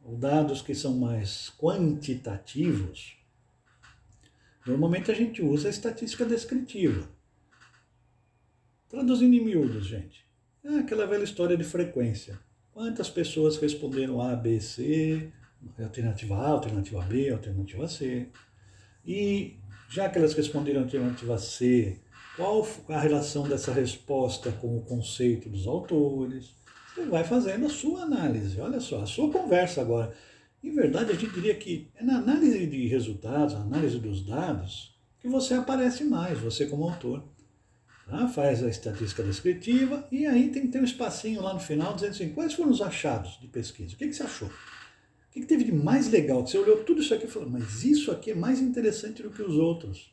ou 0.03 0.17
dados 0.17 0.61
que 0.61 0.75
são 0.75 0.97
mais 0.97 1.53
quantitativos, 1.57 3.15
normalmente 4.67 5.09
a 5.09 5.15
gente 5.15 5.41
usa 5.41 5.69
a 5.69 5.71
estatística 5.71 6.25
descritiva. 6.25 7.09
Traduzindo 8.89 9.35
em 9.35 9.45
miúdos, 9.45 9.85
gente. 9.85 10.27
É 10.63 10.79
aquela 10.79 11.07
velha 11.07 11.23
história 11.23 11.55
de 11.55 11.63
frequência. 11.63 12.37
Quantas 12.73 13.09
pessoas 13.09 13.57
responderam 13.57 14.21
A, 14.21 14.35
B, 14.35 14.59
C, 14.59 15.31
alternativa 15.81 16.35
A, 16.35 16.49
alternativa 16.49 17.01
B, 17.01 17.29
alternativa 17.29 17.87
C. 17.87 18.27
E 19.05 19.57
já 19.89 20.09
que 20.09 20.17
elas 20.17 20.33
responderam 20.33 20.81
alternativa 20.81 21.37
C, 21.37 21.99
qual 22.35 22.67
a 22.89 22.99
relação 22.99 23.47
dessa 23.47 23.71
resposta 23.71 24.51
com 24.51 24.77
o 24.77 24.81
conceito 24.81 25.49
dos 25.49 25.65
autores? 25.65 26.53
Você 26.93 27.05
vai 27.05 27.23
fazendo 27.23 27.65
a 27.65 27.69
sua 27.69 28.03
análise. 28.03 28.59
Olha 28.59 28.79
só, 28.79 29.01
a 29.01 29.05
sua 29.05 29.31
conversa 29.31 29.81
agora. 29.81 30.13
Em 30.61 30.73
verdade, 30.73 31.11
a 31.11 31.15
gente 31.15 31.33
diria 31.33 31.55
que 31.55 31.89
é 31.95 32.03
na 32.03 32.17
análise 32.17 32.67
de 32.67 32.87
resultados, 32.87 33.55
análise 33.55 33.97
dos 33.97 34.25
dados, 34.25 34.93
que 35.19 35.27
você 35.27 35.53
aparece 35.53 36.03
mais, 36.03 36.37
você 36.37 36.65
como 36.65 36.83
autor. 36.83 37.23
Tá? 38.09 38.27
Faz 38.27 38.63
a 38.63 38.67
estatística 38.67 39.21
descritiva 39.21 40.07
e 40.11 40.25
aí 40.25 40.49
tem 40.49 40.63
que 40.63 40.69
ter 40.69 40.81
um 40.81 40.83
espacinho 40.83 41.43
lá 41.43 41.53
no 41.53 41.59
final 41.59 41.93
dizendo 41.93 42.11
assim, 42.11 42.29
quais 42.29 42.53
foram 42.53 42.71
os 42.71 42.81
achados 42.81 43.39
de 43.39 43.47
pesquisa? 43.47 43.93
O 43.93 43.97
que, 43.97 44.07
que 44.07 44.13
você 44.13 44.23
achou? 44.23 44.47
O 44.47 45.31
que, 45.31 45.41
que 45.41 45.45
teve 45.45 45.63
de 45.63 45.71
mais 45.71 46.09
legal? 46.09 46.45
Você 46.45 46.57
olhou 46.57 46.83
tudo 46.83 47.01
isso 47.01 47.13
aqui 47.13 47.25
e 47.25 47.29
falou, 47.29 47.47
mas 47.47 47.83
isso 47.83 48.11
aqui 48.11 48.31
é 48.31 48.35
mais 48.35 48.59
interessante 48.59 49.21
do 49.21 49.29
que 49.29 49.43
os 49.43 49.55
outros. 49.55 50.11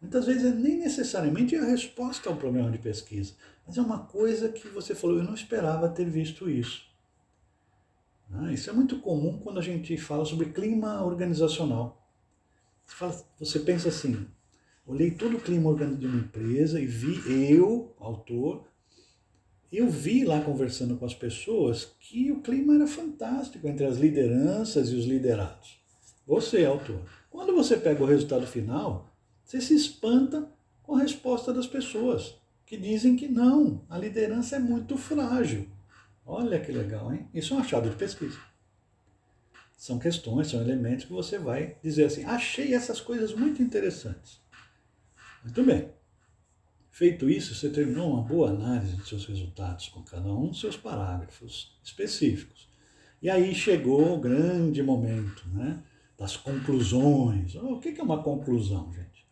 Muitas 0.00 0.26
vezes 0.26 0.44
é 0.44 0.50
nem 0.50 0.76
necessariamente 0.76 1.54
a 1.54 1.64
resposta 1.64 2.28
ao 2.28 2.36
problema 2.36 2.68
de 2.68 2.78
pesquisa, 2.78 3.34
mas 3.64 3.78
é 3.78 3.80
uma 3.80 4.00
coisa 4.00 4.48
que 4.48 4.66
você 4.66 4.92
falou, 4.92 5.18
eu 5.18 5.24
não 5.24 5.34
esperava 5.34 5.88
ter 5.88 6.10
visto 6.10 6.50
isso. 6.50 6.84
Ah, 8.32 8.52
isso 8.52 8.68
é 8.68 8.72
muito 8.72 8.98
comum 8.98 9.38
quando 9.38 9.60
a 9.60 9.62
gente 9.62 9.96
fala 9.96 10.24
sobre 10.24 10.50
clima 10.50 11.04
organizacional. 11.04 12.04
Você 13.38 13.60
pensa 13.60 13.88
assim, 13.88 14.26
olhei 14.86 15.10
todo 15.10 15.36
o 15.36 15.40
clima 15.40 15.70
organizacional 15.70 16.00
de 16.00 16.06
uma 16.06 16.24
empresa 16.24 16.80
e 16.80 16.86
vi 16.86 17.52
eu, 17.52 17.94
autor, 17.98 18.68
eu 19.72 19.88
vi 19.90 20.24
lá 20.24 20.40
conversando 20.40 20.96
com 20.96 21.04
as 21.04 21.14
pessoas 21.14 21.96
que 21.98 22.30
o 22.30 22.40
clima 22.40 22.74
era 22.74 22.86
fantástico 22.86 23.66
entre 23.66 23.84
as 23.84 23.96
lideranças 23.96 24.90
e 24.90 24.94
os 24.94 25.04
liderados. 25.04 25.78
Você, 26.26 26.64
autor. 26.64 27.00
Quando 27.28 27.54
você 27.54 27.76
pega 27.76 28.02
o 28.02 28.06
resultado 28.06 28.46
final, 28.46 29.12
você 29.44 29.60
se 29.60 29.74
espanta 29.74 30.48
com 30.82 30.94
a 30.94 31.00
resposta 31.00 31.52
das 31.52 31.66
pessoas, 31.66 32.36
que 32.64 32.76
dizem 32.76 33.16
que 33.16 33.26
não, 33.26 33.84
a 33.88 33.98
liderança 33.98 34.56
é 34.56 34.58
muito 34.58 34.96
frágil. 34.96 35.66
Olha 36.24 36.60
que 36.60 36.72
legal, 36.72 37.12
hein? 37.12 37.28
Isso 37.34 37.52
é 37.52 37.56
um 37.56 37.60
achado 37.60 37.90
de 37.90 37.96
pesquisa. 37.96 38.38
São 39.76 39.98
questões, 39.98 40.48
são 40.48 40.60
elementos 40.60 41.04
que 41.04 41.12
você 41.12 41.36
vai 41.36 41.76
dizer 41.82 42.04
assim: 42.04 42.24
achei 42.24 42.72
essas 42.72 43.00
coisas 43.00 43.34
muito 43.34 43.62
interessantes. 43.62 44.40
Muito 45.44 45.62
bem. 45.62 45.90
Feito 46.90 47.28
isso, 47.28 47.54
você 47.54 47.68
terminou 47.68 48.12
uma 48.12 48.22
boa 48.22 48.48
análise 48.48 48.96
de 48.96 49.06
seus 49.06 49.26
resultados, 49.26 49.88
com 49.88 50.02
cada 50.02 50.32
um 50.32 50.48
dos 50.48 50.60
seus 50.60 50.76
parágrafos 50.76 51.78
específicos. 51.82 52.68
E 53.20 53.28
aí 53.28 53.54
chegou 53.54 54.14
o 54.14 54.20
grande 54.20 54.82
momento 54.82 55.46
né, 55.48 55.82
das 56.16 56.36
conclusões. 56.36 57.54
Oh, 57.56 57.74
o 57.74 57.80
que 57.80 57.88
é 58.00 58.02
uma 58.02 58.22
conclusão, 58.22 58.92
gente? 58.92 59.26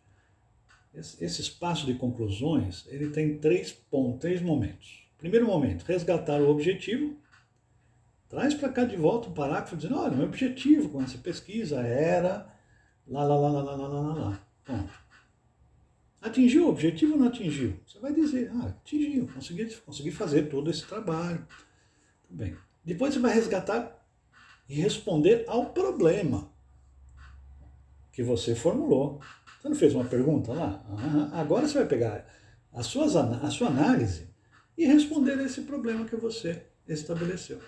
Esse 0.93 1.41
espaço 1.41 1.87
de 1.87 1.95
conclusões, 1.95 2.87
ele 2.89 3.09
tem 3.09 3.39
três, 3.39 3.73
pontos, 3.73 4.21
três 4.21 4.43
momentos. 4.43 5.09
Primeiro 5.17 5.47
momento, 5.47 5.85
resgatar 5.85 6.43
o 6.43 6.51
objetivo. 6.51 7.17
Traz 8.29 8.55
para 8.55 8.69
cá 8.69 8.85
de 8.85 8.97
volta 8.97 9.29
um 9.29 9.35
parágrafo 9.35 9.77
dizendo, 9.77 9.99
olha, 9.99 10.17
meu 10.17 10.27
objetivo 10.27 10.91
com 10.91 11.01
essa 11.01 11.17
pesquisa 11.17 11.81
era 11.81 12.53
lá, 13.07 13.25
lá, 13.25 13.37
lá, 13.37 13.49
lá, 13.51 13.63
lá, 13.63 13.77
lá, 13.77 13.89
lá, 13.89 14.15
lá. 14.15 14.47
Ponto. 14.65 15.02
Atingiu 16.23 16.67
o 16.67 16.71
objetivo 16.71 17.15
ou 17.15 17.19
não 17.19 17.27
atingiu? 17.27 17.77
Você 17.85 17.99
vai 17.99 18.15
dizer, 18.15 18.49
ah, 18.55 18.69
atingiu, 18.69 19.29
consegui, 19.35 19.67
consegui 19.85 20.13
fazer 20.13 20.45
todo 20.45 20.71
esse 20.71 20.87
trabalho. 20.87 21.45
Tudo 22.29 22.39
bem. 22.39 22.57
Depois 22.85 23.13
você 23.13 23.21
vai 23.21 23.35
resgatar 23.35 24.07
e 24.69 24.75
responder 24.75 25.45
ao 25.49 25.71
problema 25.71 26.49
que 28.13 28.23
você 28.23 28.55
formulou. 28.55 29.21
Você 29.61 29.69
não 29.69 29.77
fez 29.77 29.95
uma 29.95 30.05
pergunta 30.05 30.53
lá? 30.53 30.85
agora 31.33 31.67
você 31.67 31.79
vai 31.79 31.87
pegar 31.89 32.27
a, 32.73 32.83
suas, 32.83 33.17
a 33.17 33.51
sua 33.51 33.69
análise 33.69 34.29
e 34.79 34.87
responder 34.87 35.39
a 35.39 35.43
esse 35.43 35.63
problema 35.63 36.05
que 36.05 36.17
você 36.17 36.63
estabeleceu. 36.87 37.61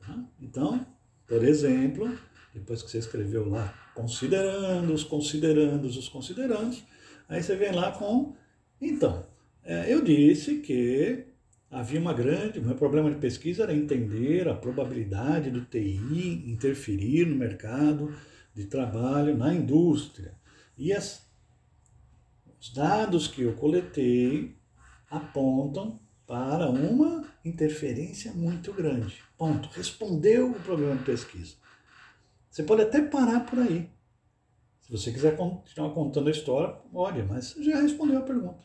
Tá? 0.00 0.22
Então, 0.40 0.86
por 1.26 1.44
exemplo, 1.44 2.18
depois 2.54 2.82
que 2.82 2.90
você 2.90 2.98
escreveu 2.98 3.48
lá, 3.48 3.72
considerando 3.94 4.92
os 4.92 5.04
considerandos, 5.04 5.96
os 5.96 6.08
considerandos, 6.08 6.82
aí 7.30 7.42
você 7.42 7.56
vem 7.56 7.72
lá 7.72 7.92
com. 7.92 8.34
Então, 8.80 9.24
é, 9.64 9.92
eu 9.92 10.02
disse 10.02 10.56
que 10.56 11.24
havia 11.70 12.00
uma 12.00 12.12
grande. 12.12 12.58
O 12.58 12.64
meu 12.64 12.74
problema 12.74 13.10
de 13.10 13.16
pesquisa 13.16 13.62
era 13.62 13.74
entender 13.74 14.48
a 14.48 14.54
probabilidade 14.54 15.50
do 15.50 15.64
TI 15.64 16.44
interferir 16.46 17.26
no 17.26 17.36
mercado 17.36 18.14
de 18.52 18.66
trabalho 18.66 19.36
na 19.36 19.54
indústria. 19.54 20.34
E 20.76 20.92
as, 20.92 21.26
os 22.60 22.72
dados 22.72 23.28
que 23.28 23.42
eu 23.42 23.54
coletei 23.54 24.56
apontam 25.08 26.00
para 26.26 26.68
uma 26.68 27.24
interferência 27.44 28.32
muito 28.32 28.72
grande. 28.72 29.22
Ponto. 29.36 29.68
Respondeu 29.72 30.50
o 30.50 30.60
problema 30.60 30.96
de 30.96 31.04
pesquisa. 31.04 31.54
Você 32.50 32.62
pode 32.62 32.82
até 32.82 33.00
parar 33.02 33.40
por 33.40 33.58
aí. 33.58 33.88
Se 34.90 34.96
você 34.96 35.12
quiser 35.12 35.36
continuar 35.36 35.90
contando 35.90 36.26
a 36.26 36.32
história, 36.32 36.74
olha, 36.92 37.24
mas 37.24 37.54
já 37.60 37.80
respondeu 37.80 38.18
a 38.18 38.22
pergunta. 38.22 38.64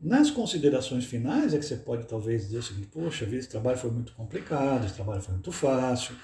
Nas 0.00 0.28
considerações 0.28 1.04
finais 1.04 1.54
é 1.54 1.58
que 1.58 1.64
você 1.64 1.76
pode 1.76 2.04
talvez 2.08 2.46
dizer 2.46 2.58
o 2.58 2.62
seguinte, 2.62 2.88
poxa, 2.88 3.24
esse 3.24 3.48
trabalho 3.48 3.78
foi 3.78 3.92
muito 3.92 4.12
complicado, 4.12 4.84
esse 4.84 4.94
trabalho 4.94 5.22
foi 5.22 5.34
muito 5.34 5.52
fácil, 5.52 6.16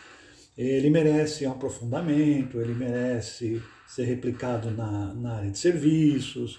ele 0.59 0.91
merece 0.91 1.47
um 1.47 1.53
aprofundamento, 1.53 2.61
ele 2.61 2.75
merece 2.75 3.63
ser 3.87 4.05
replicado 4.07 4.73
na, 4.73 5.15
na 5.15 5.37
área 5.37 5.51
de 5.53 5.59
serviços. 5.59 6.59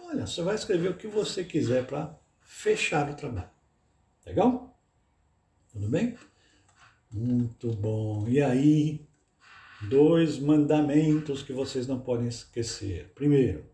Olha, 0.00 0.28
você 0.28 0.42
vai 0.42 0.54
escrever 0.54 0.90
o 0.90 0.96
que 0.96 1.08
você 1.08 1.42
quiser 1.42 1.84
para 1.86 2.16
fechar 2.40 3.10
o 3.10 3.14
trabalho. 3.14 3.50
Legal? 4.24 4.78
Tudo 5.72 5.88
bem? 5.88 6.16
Muito 7.10 7.72
bom. 7.72 8.28
E 8.28 8.40
aí, 8.40 9.04
dois 9.88 10.38
mandamentos 10.38 11.42
que 11.42 11.52
vocês 11.52 11.86
não 11.86 12.00
podem 12.00 12.28
esquecer. 12.28 13.10
Primeiro, 13.14 13.64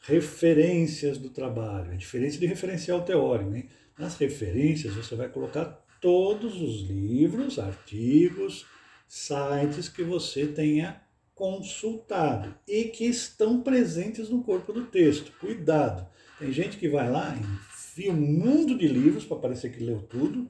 referências 0.00 1.18
do 1.18 1.30
trabalho. 1.30 1.92
É 1.92 1.96
diferente 1.96 2.38
de 2.38 2.46
referencial 2.46 3.02
teórico. 3.02 3.54
Hein? 3.54 3.68
Nas 3.98 4.16
referências, 4.16 4.94
você 4.94 5.14
vai 5.14 5.28
colocar 5.28 5.84
todos 6.00 6.60
os 6.60 6.88
livros, 6.88 7.58
artigos, 7.58 8.66
sites 9.06 9.88
que 9.88 10.02
você 10.02 10.46
tenha 10.46 11.00
consultado 11.34 12.54
e 12.66 12.84
que 12.84 13.04
estão 13.04 13.60
presentes 13.60 14.28
no 14.28 14.42
corpo 14.42 14.72
do 14.72 14.86
texto. 14.86 15.32
Cuidado! 15.40 16.06
Tem 16.38 16.52
gente 16.52 16.76
que 16.76 16.88
vai 16.88 17.10
lá, 17.10 17.36
enfia 17.36 18.12
um 18.12 18.16
mundo 18.16 18.76
de 18.76 18.86
livros 18.86 19.24
para 19.24 19.38
parecer 19.38 19.72
que 19.72 19.82
leu 19.82 20.00
tudo, 20.02 20.48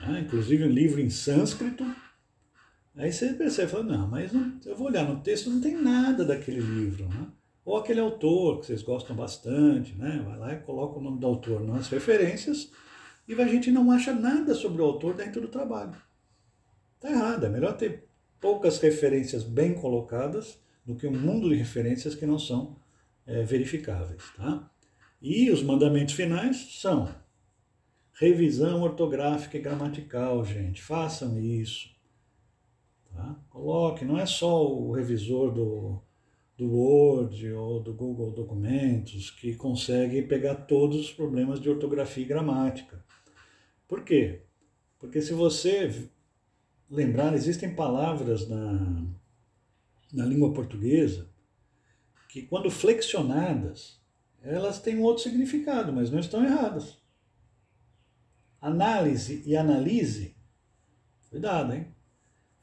né? 0.00 0.20
inclusive 0.24 0.64
um 0.64 0.70
livro 0.70 1.00
em 1.00 1.10
sânscrito. 1.10 1.84
Aí 2.96 3.12
você 3.12 3.34
percebe, 3.34 3.70
fala, 3.70 3.84
não, 3.84 4.08
mas 4.08 4.32
não, 4.32 4.58
eu 4.64 4.74
vou 4.74 4.86
olhar 4.86 5.06
no 5.06 5.20
texto, 5.20 5.50
não 5.50 5.60
tem 5.60 5.76
nada 5.80 6.24
daquele 6.24 6.60
livro. 6.60 7.06
Né? 7.08 7.26
Ou 7.64 7.76
aquele 7.76 8.00
autor 8.00 8.60
que 8.60 8.66
vocês 8.66 8.82
gostam 8.82 9.14
bastante, 9.14 9.94
né? 9.94 10.22
vai 10.24 10.38
lá 10.38 10.52
e 10.54 10.60
coloca 10.60 10.98
o 10.98 11.02
nome 11.02 11.20
do 11.20 11.26
autor 11.26 11.62
nas 11.62 11.88
referências 11.88 12.70
e 13.28 13.34
a 13.34 13.46
gente 13.46 13.70
não 13.70 13.90
acha 13.90 14.14
nada 14.14 14.54
sobre 14.54 14.80
o 14.80 14.84
autor 14.84 15.14
dentro 15.14 15.40
do 15.40 15.48
trabalho. 15.48 15.94
Está 16.94 17.10
errado, 17.10 17.44
é 17.44 17.48
melhor 17.48 17.76
ter 17.76 18.08
poucas 18.40 18.78
referências 18.78 19.42
bem 19.42 19.74
colocadas 19.74 20.58
do 20.84 20.94
que 20.94 21.06
um 21.06 21.18
mundo 21.18 21.48
de 21.48 21.56
referências 21.56 22.14
que 22.14 22.24
não 22.24 22.38
são 22.38 22.76
é, 23.26 23.42
verificáveis. 23.42 24.22
Tá? 24.36 24.70
E 25.20 25.50
os 25.50 25.62
mandamentos 25.62 26.14
finais 26.14 26.78
são 26.80 27.12
revisão 28.14 28.82
ortográfica 28.82 29.58
e 29.58 29.60
gramatical, 29.60 30.44
gente. 30.44 30.80
Façam 30.80 31.38
isso. 31.38 31.95
Tá? 33.16 33.34
Coloque, 33.48 34.04
não 34.04 34.18
é 34.18 34.26
só 34.26 34.70
o 34.70 34.92
revisor 34.92 35.50
do, 35.50 36.02
do 36.54 36.70
Word 36.70 37.50
ou 37.52 37.82
do 37.82 37.94
Google 37.94 38.30
Documentos 38.30 39.30
que 39.30 39.54
consegue 39.54 40.20
pegar 40.20 40.54
todos 40.54 41.00
os 41.00 41.12
problemas 41.12 41.58
de 41.58 41.70
ortografia 41.70 42.22
e 42.22 42.26
gramática. 42.26 43.02
Por 43.88 44.04
quê? 44.04 44.42
Porque 44.98 45.22
se 45.22 45.32
você 45.32 46.10
lembrar, 46.90 47.32
existem 47.32 47.74
palavras 47.74 48.46
na, 48.46 49.06
na 50.12 50.26
língua 50.26 50.52
portuguesa 50.52 51.30
que, 52.28 52.42
quando 52.42 52.70
flexionadas, 52.70 53.98
elas 54.42 54.78
têm 54.78 54.98
um 54.98 55.02
outro 55.02 55.22
significado, 55.22 55.90
mas 55.90 56.10
não 56.10 56.18
estão 56.18 56.44
erradas. 56.44 56.98
Análise 58.60 59.42
e 59.46 59.56
analise, 59.56 60.36
cuidado, 61.30 61.72
hein? 61.72 61.95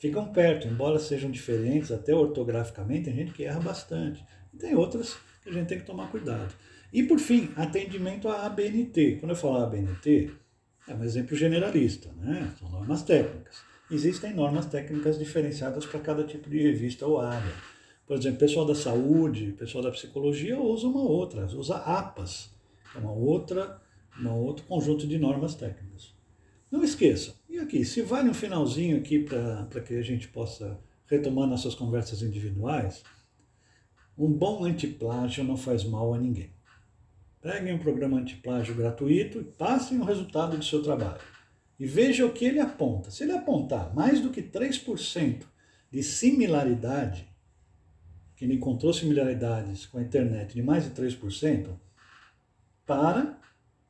Ficam 0.04 0.34
perto, 0.34 0.68
embora 0.68 1.00
sejam 1.00 1.32
diferentes, 1.32 1.90
até 1.90 2.14
ortograficamente, 2.14 3.06
tem 3.06 3.16
gente 3.16 3.32
que 3.32 3.46
erra 3.46 3.62
bastante. 3.62 4.22
E 4.54 4.58
tem 4.58 4.76
outras 4.76 5.16
que 5.42 5.48
a 5.48 5.54
gente 5.54 5.68
tem 5.68 5.80
que 5.80 5.86
tomar 5.86 6.12
cuidado. 6.12 6.54
E, 6.92 7.04
por 7.04 7.18
fim, 7.20 7.54
atendimento 7.56 8.28
à 8.28 8.46
ABNT. 8.46 9.20
Quando 9.22 9.30
eu 9.30 9.36
falo 9.38 9.64
ABNT, 9.64 10.30
é 10.90 10.94
um 10.94 11.06
exemplo 11.06 11.38
generalista, 11.38 12.12
né? 12.18 12.54
São 12.60 12.70
normas 12.70 13.04
técnicas. 13.04 13.62
Existem 13.90 14.34
normas 14.34 14.66
técnicas 14.66 15.18
diferenciadas 15.18 15.86
para 15.86 16.02
cada 16.02 16.26
tipo 16.26 16.50
de 16.50 16.62
revista 16.62 17.08
ou 17.08 17.22
área. 17.22 17.54
Por 18.06 18.18
exemplo, 18.18 18.40
pessoal 18.40 18.66
da 18.66 18.76
saúde, 18.76 19.56
pessoal 19.58 19.86
da 19.86 19.92
psicologia 19.92 20.60
usa 20.60 20.86
uma 20.86 21.02
outra, 21.02 21.46
usa 21.46 21.78
APAS, 21.78 22.54
é 22.94 23.00
uma 23.00 23.14
outra, 23.14 23.82
um 24.20 24.28
outro 24.32 24.66
conjunto 24.66 25.08
de 25.08 25.18
normas 25.18 25.56
técnicas. 25.56 26.13
Não 26.74 26.84
esqueça, 26.84 27.36
e 27.48 27.60
aqui, 27.60 27.86
se 27.86 28.02
vai 28.02 28.24
no 28.24 28.34
finalzinho 28.34 28.98
aqui 28.98 29.20
para 29.20 29.80
que 29.80 29.94
a 29.94 30.02
gente 30.02 30.28
possa 30.28 30.80
retomar 31.06 31.48
nossas 31.48 31.76
conversas 31.76 32.24
individuais, 32.24 33.04
um 34.18 34.28
bom 34.34 34.66
antiplágio 34.66 35.44
não 35.44 35.56
faz 35.56 35.84
mal 35.84 36.16
a 36.16 36.18
ninguém. 36.18 36.50
Peguem 37.40 37.76
um 37.76 37.78
programa 37.78 38.18
antiplágio 38.18 38.74
gratuito 38.74 39.40
e 39.40 39.44
passem 39.44 40.00
o 40.00 40.04
resultado 40.04 40.58
do 40.58 40.66
seu 40.66 40.82
trabalho 40.82 41.22
e 41.80 41.86
veja 41.86 42.26
o 42.26 42.34
que 42.34 42.44
ele 42.44 42.60
aponta. 42.60 43.12
Se 43.12 43.22
ele 43.22 43.34
apontar 43.34 43.94
mais 43.94 44.20
do 44.20 44.32
que 44.32 44.42
3% 44.42 45.44
de 45.92 46.02
similaridade, 46.02 47.30
que 48.36 48.46
ele 48.46 48.56
encontrou 48.56 48.92
similaridades 48.92 49.86
com 49.86 50.00
a 50.00 50.02
internet 50.02 50.56
de 50.56 50.64
mais 50.64 50.86
de 50.86 50.90
3%, 50.90 51.68
para 52.84 53.40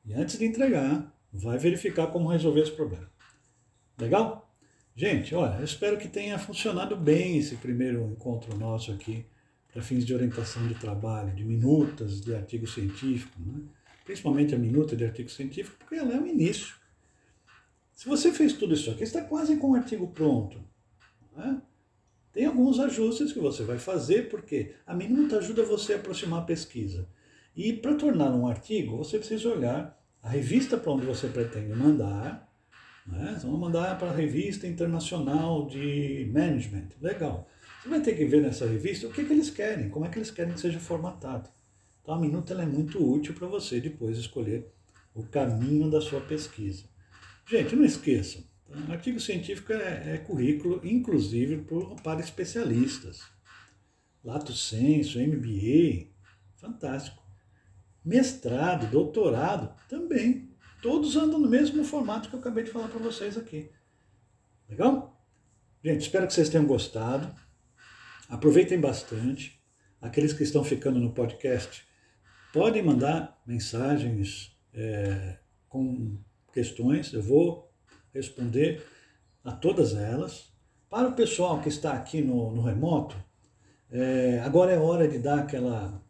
e 0.04 0.14
antes 0.14 0.38
de 0.38 0.44
entregar, 0.44 1.13
vai 1.34 1.58
verificar 1.58 2.08
como 2.08 2.30
resolver 2.30 2.62
esse 2.62 2.72
problema. 2.72 3.10
Legal? 3.98 4.54
Gente, 4.96 5.34
olha, 5.34 5.58
eu 5.58 5.64
espero 5.64 5.98
que 5.98 6.08
tenha 6.08 6.38
funcionado 6.38 6.96
bem 6.96 7.38
esse 7.38 7.56
primeiro 7.56 8.06
encontro 8.06 8.56
nosso 8.58 8.92
aqui 8.92 9.26
para 9.72 9.82
fins 9.82 10.06
de 10.06 10.14
orientação 10.14 10.68
de 10.68 10.76
trabalho, 10.76 11.34
de 11.34 11.44
minutas 11.44 12.22
de 12.22 12.36
artigo 12.36 12.68
científico, 12.68 13.34
né? 13.40 13.64
principalmente 14.06 14.54
a 14.54 14.58
minuta 14.58 14.96
de 14.96 15.04
artigo 15.04 15.30
científico, 15.30 15.78
porque 15.80 15.96
ela 15.96 16.14
é 16.14 16.20
o 16.20 16.28
início 16.28 16.76
se 17.94 18.10
você 18.10 18.32
fez 18.32 18.54
tudo 18.54 18.74
isso 18.74 18.90
aqui, 18.92 19.04
está 19.04 19.22
quase 19.22 19.56
com 19.58 19.72
o 19.72 19.76
artigo 19.76 20.08
pronto. 20.08 20.60
Né? 21.36 21.62
Tem 22.32 22.46
alguns 22.46 22.80
ajustes 22.80 23.32
que 23.32 23.40
você 23.40 23.64
vai 23.64 23.78
fazer, 23.78 24.30
porque 24.30 24.74
a 24.86 24.94
minuta 24.94 25.38
ajuda 25.38 25.64
você 25.64 25.94
a 25.94 25.96
aproximar 25.98 26.42
a 26.42 26.46
pesquisa. 26.46 27.08
E 27.56 27.72
para 27.72 27.96
tornar 27.96 28.32
um 28.32 28.48
artigo, 28.48 28.98
você 28.98 29.20
precisa 29.20 29.48
olhar 29.50 30.03
a 30.24 30.30
revista 30.30 30.78
para 30.78 30.94
onde 30.94 31.06
você 31.06 31.28
pretende 31.28 31.76
mandar. 31.76 32.50
Né? 33.06 33.36
Você 33.38 33.46
vai 33.46 33.58
mandar 33.58 34.00
para 34.00 34.10
a 34.10 34.16
revista 34.16 34.66
internacional 34.66 35.68
de 35.68 36.32
management. 36.34 36.88
Legal. 37.02 37.50
Você 37.82 37.90
vai 37.90 38.00
ter 38.00 38.16
que 38.16 38.24
ver 38.24 38.42
nessa 38.42 38.66
revista 38.66 39.06
o 39.06 39.12
que, 39.12 39.26
que 39.26 39.34
eles 39.34 39.50
querem, 39.50 39.90
como 39.90 40.06
é 40.06 40.10
que 40.10 40.18
eles 40.18 40.32
querem 40.32 40.54
que 40.54 40.62
seja 40.62 40.80
formatado. 40.80 41.50
Então 42.02 42.16
a 42.16 42.20
minuta 42.20 42.54
é 42.54 42.66
muito 42.66 43.04
útil 43.04 43.34
para 43.34 43.48
você 43.48 43.82
depois 43.82 44.18
escolher 44.18 44.72
o 45.14 45.24
caminho 45.24 45.92
da 45.92 46.00
sua 46.00 46.22
pesquisa. 46.22 46.86
Gente, 47.46 47.76
não 47.76 47.84
esqueçam, 47.84 48.42
tá? 48.66 48.94
artigo 48.94 49.20
científico 49.20 49.74
é, 49.74 50.14
é 50.14 50.18
currículo, 50.18 50.80
inclusive 50.84 51.58
por, 51.58 51.96
para 52.02 52.22
especialistas. 52.22 53.22
Lato 54.24 54.54
senso, 54.54 55.20
MBA, 55.20 56.08
fantástico. 56.56 57.23
Mestrado, 58.04 58.88
doutorado, 58.88 59.74
também. 59.88 60.50
Todos 60.82 61.16
andam 61.16 61.40
no 61.40 61.50
mesmo 61.50 61.84
formato 61.84 62.30
que 62.30 62.36
eu 62.36 62.40
acabei 62.40 62.64
de 62.64 62.72
falar 62.72 62.90
para 62.90 63.00
vocês 63.00 63.38
aqui. 63.38 63.72
Legal? 64.70 65.26
Gente, 65.84 66.02
espero 66.02 66.28
que 66.28 66.34
vocês 66.34 66.50
tenham 66.50 66.66
gostado. 66.66 67.34
Aproveitem 68.28 68.80
bastante. 68.80 69.62
Aqueles 70.02 70.34
que 70.34 70.44
estão 70.44 70.64
ficando 70.64 71.00
no 71.00 71.14
podcast, 71.14 71.86
podem 72.52 72.84
mandar 72.84 73.42
mensagens 73.46 74.54
é, 74.74 75.38
com 75.70 76.18
questões, 76.54 77.14
eu 77.14 77.22
vou 77.22 77.72
responder 78.14 78.86
a 79.44 79.52
todas 79.52 79.96
elas. 79.96 80.52
Para 80.90 81.08
o 81.08 81.14
pessoal 81.14 81.62
que 81.62 81.70
está 81.70 81.94
aqui 81.94 82.22
no, 82.22 82.52
no 82.54 82.62
remoto, 82.62 83.16
é, 83.90 84.40
agora 84.44 84.72
é 84.72 84.78
hora 84.78 85.08
de 85.08 85.20
dar 85.20 85.40
aquela 85.40 86.04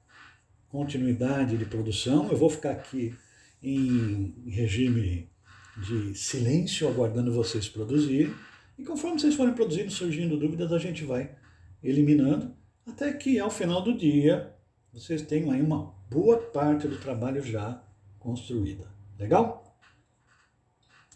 continuidade 0.74 1.56
de 1.56 1.66
produção. 1.66 2.32
Eu 2.32 2.36
vou 2.36 2.50
ficar 2.50 2.72
aqui 2.72 3.16
em 3.62 4.34
regime 4.48 5.30
de 5.78 6.16
silêncio, 6.16 6.88
aguardando 6.88 7.32
vocês 7.32 7.70
produzirem. 7.70 8.34
E 8.76 8.84
conforme 8.84 9.20
vocês 9.20 9.36
forem 9.36 9.54
produzindo, 9.54 9.92
surgindo 9.92 10.36
dúvidas, 10.36 10.74
a 10.74 10.80
gente 10.80 11.06
vai 11.06 11.36
eliminando, 11.84 12.56
até 12.88 13.14
que 13.14 13.38
ao 13.38 13.52
final 13.52 13.84
do 13.84 13.96
dia 13.96 14.56
vocês 14.92 15.22
tenham 15.22 15.52
aí 15.52 15.62
uma 15.62 15.94
boa 16.10 16.38
parte 16.38 16.88
do 16.88 16.98
trabalho 16.98 17.44
já 17.44 17.84
construída. 18.18 18.88
Legal? 19.20 19.78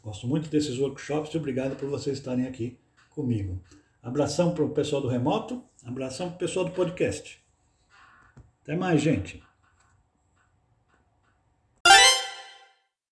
Gosto 0.04 0.28
muito 0.28 0.50
desses 0.50 0.78
workshops 0.78 1.34
e 1.34 1.38
obrigado 1.38 1.76
por 1.76 1.90
vocês 1.90 2.20
estarem 2.20 2.46
aqui 2.46 2.78
comigo. 3.10 3.60
Abração 4.04 4.54
para 4.54 4.64
o 4.64 4.70
pessoal 4.70 5.02
do 5.02 5.08
remoto, 5.08 5.64
abração 5.84 6.28
para 6.28 6.36
o 6.36 6.40
pessoal 6.40 6.66
do 6.66 6.72
podcast. 6.72 7.44
Até 8.62 8.76
mais, 8.76 9.02
gente. 9.02 9.47